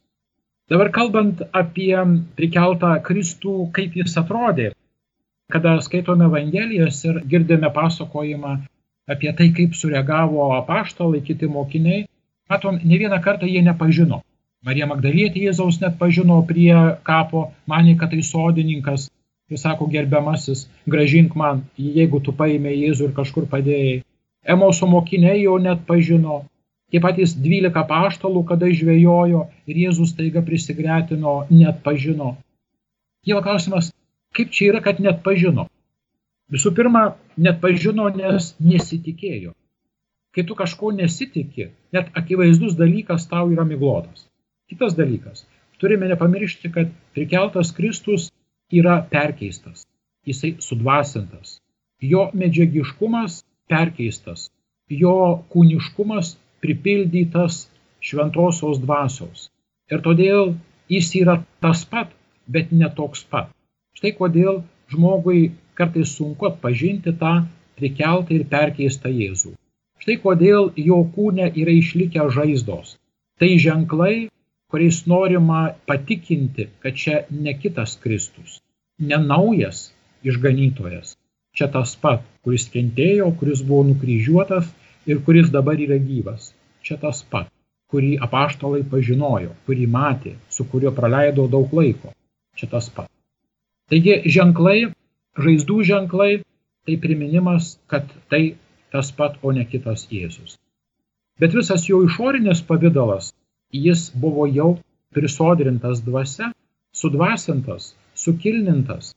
Dabar 0.72 0.90
kalbant 0.96 1.42
apie 1.52 1.96
prikeltą 2.38 2.94
Kristų, 3.04 3.56
kaip 3.76 3.98
jis 4.00 4.16
atrodė, 4.22 4.72
kada 5.52 5.76
skaitome 5.84 6.30
Evangelijas 6.30 7.02
ir 7.06 7.20
girdime 7.28 7.70
pasakojimą 7.76 8.54
apie 9.12 9.34
tai, 9.36 9.50
kaip 9.58 9.76
sureagavo 9.76 10.52
apaštalai, 10.56 11.20
kiti 11.28 11.50
mokiniai, 11.52 12.06
matom, 12.50 12.80
ne 12.84 13.00
vieną 13.02 13.20
kartą 13.24 13.50
jie 13.50 13.64
nepažino. 13.66 14.22
Marija 14.62 14.86
Magdalietė 14.86 15.42
Jėzaus 15.48 15.82
net 15.82 15.98
pažino 16.00 16.38
prie 16.48 16.74
kapo, 17.04 17.48
manė, 17.68 17.98
kad 17.98 18.14
tai 18.14 18.22
sodininkas, 18.24 19.08
jis 19.52 19.64
sako 19.66 19.88
gerbiamasis, 19.92 20.68
gražink 20.88 21.36
man, 21.36 21.66
jeigu 21.76 22.22
tu 22.24 22.32
paėmė 22.38 22.76
Jėzų 22.78 23.10
ir 23.10 23.16
kažkur 23.18 23.50
padėjai. 23.52 24.04
Emauso 24.56 24.88
mokiniai 24.88 25.42
jo 25.42 25.58
net 25.62 25.82
pažino, 25.90 26.44
Tie 26.92 27.00
patys 27.00 27.38
dvylika 27.40 27.86
paštalų, 27.88 28.44
kada 28.50 28.68
žvejojo 28.68 29.46
ir 29.72 29.82
Jėzus 29.86 30.12
taiga 30.18 30.44
prisigretino, 30.44 31.46
net 31.50 31.80
pažino. 31.86 32.36
Kyla 33.24 33.44
klausimas, 33.46 33.94
kaip 34.36 34.52
čia 34.52 34.74
yra, 34.74 34.82
kad 34.84 35.00
net 35.00 35.24
pažino? 35.24 35.70
Visų 36.52 36.74
pirma, 36.76 37.14
net 37.38 37.62
pažino, 37.64 38.10
nes 38.12 38.54
nesitikėjo. 38.60 39.56
kai 40.36 40.44
tu 40.48 40.56
kažko 40.56 40.94
nesitikė, 40.96 41.70
net 41.96 42.12
akivaizdus 42.16 42.78
dalykas 42.80 43.28
tau 43.32 43.50
yra 43.52 43.66
miglotas. 43.68 44.28
Kitas 44.72 44.96
dalykas, 44.96 45.44
turime 45.82 46.08
nepamiršti, 46.08 46.72
kad 46.72 46.92
prikeltas 47.16 47.74
Kristus 47.76 48.30
yra 48.72 49.02
perkeistas, 49.12 49.84
jisai 50.28 50.54
sudvasintas, 50.64 51.58
jo 52.00 52.30
medžiagiškumas 52.34 53.42
perkeistas, 53.68 54.48
jo 54.88 55.44
kūniškumas 55.52 56.38
pripildytas 56.64 57.66
šventosios 58.02 58.82
dvasios. 58.82 59.50
Ir 59.92 60.04
todėl 60.06 60.54
jis 60.92 61.10
yra 61.22 61.40
tas 61.64 61.84
pat, 61.86 62.12
bet 62.48 62.72
ne 62.72 62.90
toks 62.98 63.24
pat. 63.32 63.50
Štai 63.98 64.14
kodėl 64.18 64.62
žmogui 64.92 65.52
kartais 65.78 66.14
sunku 66.18 66.48
atpažinti 66.50 67.14
tą 67.22 67.34
prikeltą 67.80 68.38
ir 68.38 68.46
perkeistą 68.52 69.12
Jėzų. 69.12 69.56
Štai 70.02 70.18
kodėl 70.24 70.72
jo 70.90 71.00
kūne 71.16 71.52
yra 71.62 71.74
išlikę 71.78 72.28
žaizdos. 72.36 72.96
Tai 73.42 73.50
ženklai, 73.66 74.30
kuriais 74.72 75.02
norima 75.10 75.62
patikinti, 75.90 76.68
kad 76.82 76.98
čia 76.98 77.24
ne 77.30 77.54
kitas 77.58 77.98
Kristus, 78.02 78.60
ne 79.00 79.18
naujas 79.22 79.90
išganytojas. 80.26 81.16
Čia 81.58 81.68
tas 81.74 81.96
pat, 82.00 82.24
kuris 82.46 82.68
kentėjo, 82.72 83.32
kuris 83.40 83.64
buvo 83.68 83.84
nukryžiuotas 83.90 84.70
ir 85.06 85.24
kuris 85.26 85.50
dabar 85.54 85.80
yra 85.80 85.98
gyvas. 85.98 86.52
Čia 86.82 86.98
tas 87.02 87.22
pat, 87.24 87.50
kurį 87.92 88.16
apaštalai 88.26 88.82
pažinojo, 88.92 89.54
kurį 89.68 89.88
matė, 89.96 90.36
su 90.50 90.66
kuriuo 90.72 90.94
praleido 90.98 91.48
daug 91.52 91.74
laiko. 91.78 92.14
Čia 92.58 92.70
tas 92.72 92.90
pat. 92.90 93.10
Taigi 93.92 94.22
ženklai, 94.38 94.92
žaizdų 95.38 95.78
ženklai, 95.90 96.32
tai 96.88 96.98
priminimas, 97.04 97.76
kad 97.92 98.08
tai 98.32 98.56
tas 98.92 99.12
pat, 99.16 99.38
o 99.44 99.52
ne 99.56 99.66
kitas 99.66 100.08
Jėzus. 100.12 100.58
Bet 101.40 101.56
visas 101.58 101.88
jo 101.90 102.02
išorinis 102.06 102.62
pavydalas, 102.68 103.32
jis 103.72 104.10
buvo 104.24 104.48
jau 104.48 104.72
prisodrintas 105.16 106.04
dvasia, 106.06 106.52
sudvasintas, 106.96 107.94
sukilnintas 108.16 109.14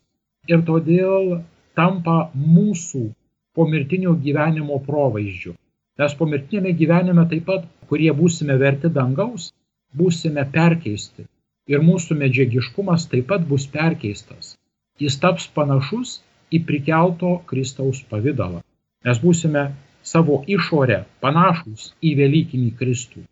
ir 0.49 0.63
todėl 0.69 1.41
tampa 1.79 2.31
mūsų 2.35 3.09
pomirtinio 3.55 4.15
gyvenimo 4.25 4.79
provaizdžiu. 4.87 5.55
Mes 6.01 6.17
pomirtinėme 6.19 6.75
gyvenime 6.81 7.29
taip 7.31 7.47
pat, 7.51 7.71
kurie 7.91 8.11
būsime 8.23 8.59
verti 8.65 8.91
dangaus, 8.99 9.53
būsime 9.95 10.45
perkeisti 10.59 11.29
ir 11.71 11.87
mūsų 11.91 12.19
medžiagiškumas 12.25 13.09
taip 13.13 13.31
pat 13.31 13.47
bus 13.49 13.67
perkeistas 13.79 14.55
jis 15.03 15.17
taps 15.19 15.47
panašus 15.55 16.21
į 16.55 16.61
prikelto 16.69 17.31
Kristaus 17.51 18.03
pavydalą. 18.11 18.61
Mes 19.05 19.21
būsime 19.21 19.65
savo 20.07 20.43
išorę 20.47 21.03
panašus 21.25 21.93
į 22.05 22.15
Velykinį 22.21 22.71
Kristų. 22.79 23.25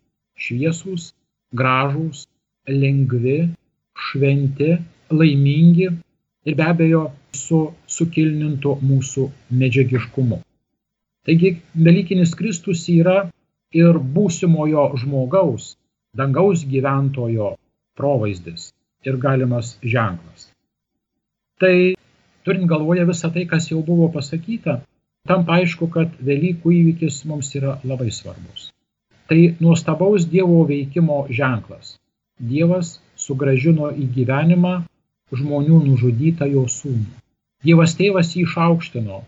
Šviesūs, 0.43 1.13
gražūs, 1.55 2.25
lengvi, 2.67 3.53
šventi, 4.07 4.71
laimingi 5.13 5.87
ir 6.49 6.57
be 6.59 6.65
abejo 6.67 7.03
su 7.37 7.61
sukilnintu 7.87 8.75
mūsų 8.81 9.29
medžiagiškumu. 9.61 10.41
Taigi 11.23 11.61
Velykinis 11.85 12.33
Kristus 12.35 12.81
yra 12.91 13.29
ir 13.71 13.99
būsimojo 14.15 14.89
žmogaus, 14.99 15.77
dangaus 16.19 16.65
gyventojo 16.67 17.53
provaizdis 17.95 18.73
ir 19.07 19.17
galimas 19.23 19.77
ženklas. 19.95 20.49
Tai 21.63 21.95
turint 22.43 22.67
galvoje 22.67 23.07
visą 23.07 23.31
tai, 23.31 23.45
kas 23.47 23.69
jau 23.71 23.79
buvo 23.87 24.09
pasakyta, 24.11 24.81
tam 25.27 25.47
aišku, 25.47 25.87
kad 25.95 26.19
Velykų 26.19 26.75
įvykis 26.81 27.23
mums 27.31 27.55
yra 27.55 27.77
labai 27.87 28.11
svarbus. 28.11 28.69
Tai 29.31 29.41
nuostabaus 29.63 30.27
Dievo 30.27 30.63
veikimo 30.67 31.23
ženklas. 31.31 31.95
Dievas 32.35 32.97
sugražino 33.15 33.93
į 33.95 34.09
gyvenimą 34.17 34.81
žmonių 35.31 35.79
nužudytą 35.87 36.51
jo 36.51 36.67
sūnų. 36.67 37.13
Dievas 37.63 37.95
tėvas 37.95 38.35
jį 38.35 38.43
išaukštino 38.43 39.23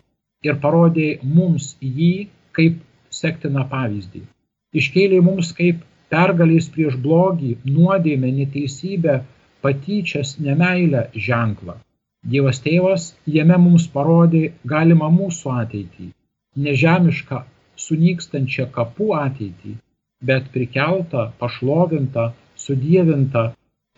ir 0.46 0.58
parodė 0.64 1.08
mums 1.36 1.74
jį 1.80 2.12
kaip 2.58 2.80
sektiną 3.20 3.64
pavyzdį. 3.72 4.22
Iškėlė 4.80 5.22
mums 5.28 5.52
kaip 5.58 5.82
pergalės 6.12 6.68
prieš 6.74 6.98
blogį, 7.06 7.56
nuodėmę, 7.64 8.30
neteisybę, 8.40 9.16
patyčias, 9.64 10.36
nemailę 10.46 11.08
ženklą. 11.28 11.78
Dievas 12.32 12.60
tėvas 12.62 13.10
jame 13.38 13.56
mums 13.64 13.86
parodė 13.96 14.42
galimą 14.72 15.10
mūsų 15.16 15.52
ateitį, 15.62 16.08
nežemišką, 16.66 17.42
sunykstančią 17.86 18.66
kapų 18.76 19.12
ateitį, 19.20 19.76
bet 20.28 20.48
prikeltą, 20.54 21.26
pašlovintą, 21.40 22.30
sudėvintą, 22.66 23.44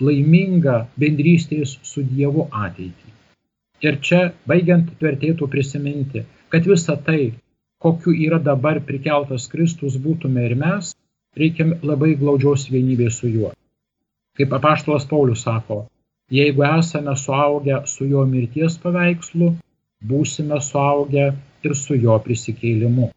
laimingą 0.09 0.77
bendrystės 1.03 1.77
su 1.91 2.05
Dievu 2.11 2.49
ateitį. 2.65 3.15
Ir 3.87 3.99
čia, 4.03 4.21
baigiant, 4.51 4.91
vertėtų 5.03 5.49
prisiminti, 5.53 6.25
kad 6.53 6.67
visa 6.67 6.97
tai, 6.97 7.35
kokiu 7.83 8.15
yra 8.27 8.39
dabar 8.39 8.81
prikeltas 8.89 9.47
Kristus 9.53 9.99
būtume 10.07 10.47
ir 10.49 10.57
mes, 10.65 10.95
reikia 11.37 11.71
labai 11.83 12.15
glaudžios 12.21 12.67
vienybės 12.73 13.21
su 13.23 13.31
juo. 13.31 13.53
Kaip 14.39 14.53
apaštalas 14.59 15.07
Paulius 15.11 15.45
sako, 15.47 15.85
Jeigu 16.31 16.63
esame 16.63 17.17
suaugę 17.17 17.77
su 17.87 18.05
jo 18.05 18.23
mirties 18.29 18.75
paveikslu, 18.83 19.47
būsime 20.09 20.59
suaugę 20.61 21.31
ir 21.65 21.75
su 21.83 21.97
jo 21.97 22.17
prisikėlimu. 22.25 23.09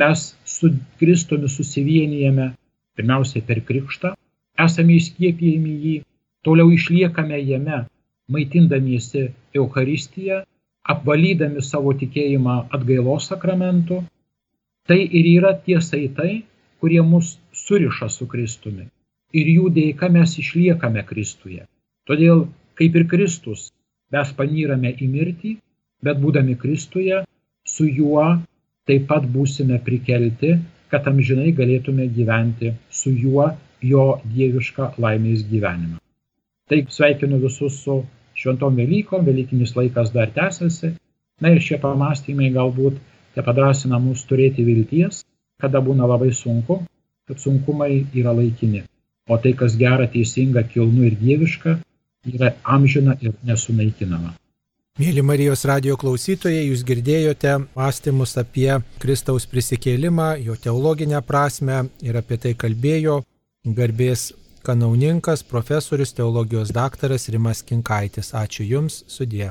Mes 0.00 0.22
su 0.52 0.70
Kristumi 1.00 1.50
susivienijame 1.54 2.46
pirmiausiai 2.96 3.44
per 3.48 3.60
krikštą, 3.68 4.14
esame 4.66 4.96
įskiepijami 4.96 5.74
jį, 5.84 5.94
toliau 6.44 6.72
išliekame 6.72 7.42
jame, 7.50 7.82
maitindamiesi 8.32 9.26
Euharistiją, 9.60 10.40
apvalydami 10.94 11.62
savo 11.62 11.92
tikėjimą 11.98 12.56
atgailos 12.76 13.28
sakramentu. 13.30 14.02
Tai 14.88 14.98
ir 14.98 15.28
yra 15.36 15.52
tie 15.66 15.78
saitai, 15.80 16.42
kurie 16.82 17.02
mus 17.06 17.36
suriša 17.54 18.08
su 18.10 18.26
Kristumi. 18.26 18.88
Ir 19.32 19.48
jų 19.56 19.70
dėka 19.76 20.08
mes 20.12 20.34
išliekame 20.42 21.04
Kristuje. 21.06 21.62
Todėl, 22.08 22.48
kaip 22.78 22.96
ir 22.98 23.06
Kristus, 23.08 23.70
mes 24.12 24.32
panyrame 24.38 24.90
į 24.98 25.08
mirtį, 25.08 25.52
bet 26.02 26.18
būdami 26.18 26.58
Kristuje, 26.58 27.22
su 27.64 27.86
juo 27.86 28.24
taip 28.90 29.06
pat 29.08 29.28
būsime 29.36 29.78
prikelti, 29.86 30.56
kad 30.90 31.06
amžinai 31.08 31.52
galėtume 31.56 32.08
gyventi 32.16 32.74
su 32.90 33.12
juo 33.14 33.46
jo 33.82 34.06
dievišką 34.34 34.94
laimės 35.02 35.46
gyvenimą. 35.48 36.00
Taip 36.68 36.90
sveikinu 36.90 37.38
visus 37.42 37.78
su 37.84 38.02
šventom 38.38 38.76
Velykom, 38.76 39.24
Velykinis 39.26 39.74
laikas 39.76 40.12
dar 40.14 40.30
tęsiasi, 40.34 40.94
na 41.40 41.52
ir 41.52 41.62
šie 41.62 41.78
pamastymai 41.82 42.52
galbūt 42.54 42.98
te 43.34 43.44
padrasina 43.44 43.98
mus 43.98 44.24
turėti 44.28 44.64
vilties, 44.66 45.22
kada 45.62 45.80
būna 45.80 46.08
labai 46.08 46.32
sunku, 46.36 46.82
kad 47.28 47.40
sunkumai 47.40 48.04
yra 48.18 48.34
laikini, 48.36 48.84
o 49.30 49.38
tai, 49.38 49.54
kas 49.58 49.78
gera, 49.78 50.08
teisinga, 50.10 50.64
kilnu 50.68 51.06
ir 51.08 51.18
dieviška, 51.20 51.78
yra 52.34 52.54
amžina 52.62 53.16
ir 53.20 53.34
nesunaikinama. 53.46 54.36
Mėly 55.00 55.22
Marijos 55.24 55.62
radio 55.64 55.94
klausytojai, 55.96 56.66
jūs 56.68 56.82
girdėjote 56.84 57.54
mąstymus 57.72 58.36
apie 58.36 58.68
Kristaus 59.00 59.46
prisikėlimą, 59.48 60.34
jo 60.44 60.56
teologinę 60.60 61.22
prasme 61.24 61.86
ir 62.04 62.18
apie 62.20 62.36
tai 62.42 62.52
kalbėjo 62.58 63.22
garbės 63.78 64.26
kanauninkas, 64.66 65.42
profesorius, 65.42 66.14
teologijos 66.16 66.72
daktaras 66.74 67.28
Rimas 67.28 67.62
Kinkaitis. 67.62 68.32
Ačiū 68.34 68.66
Jums, 68.66 69.02
sudė. 69.08 69.50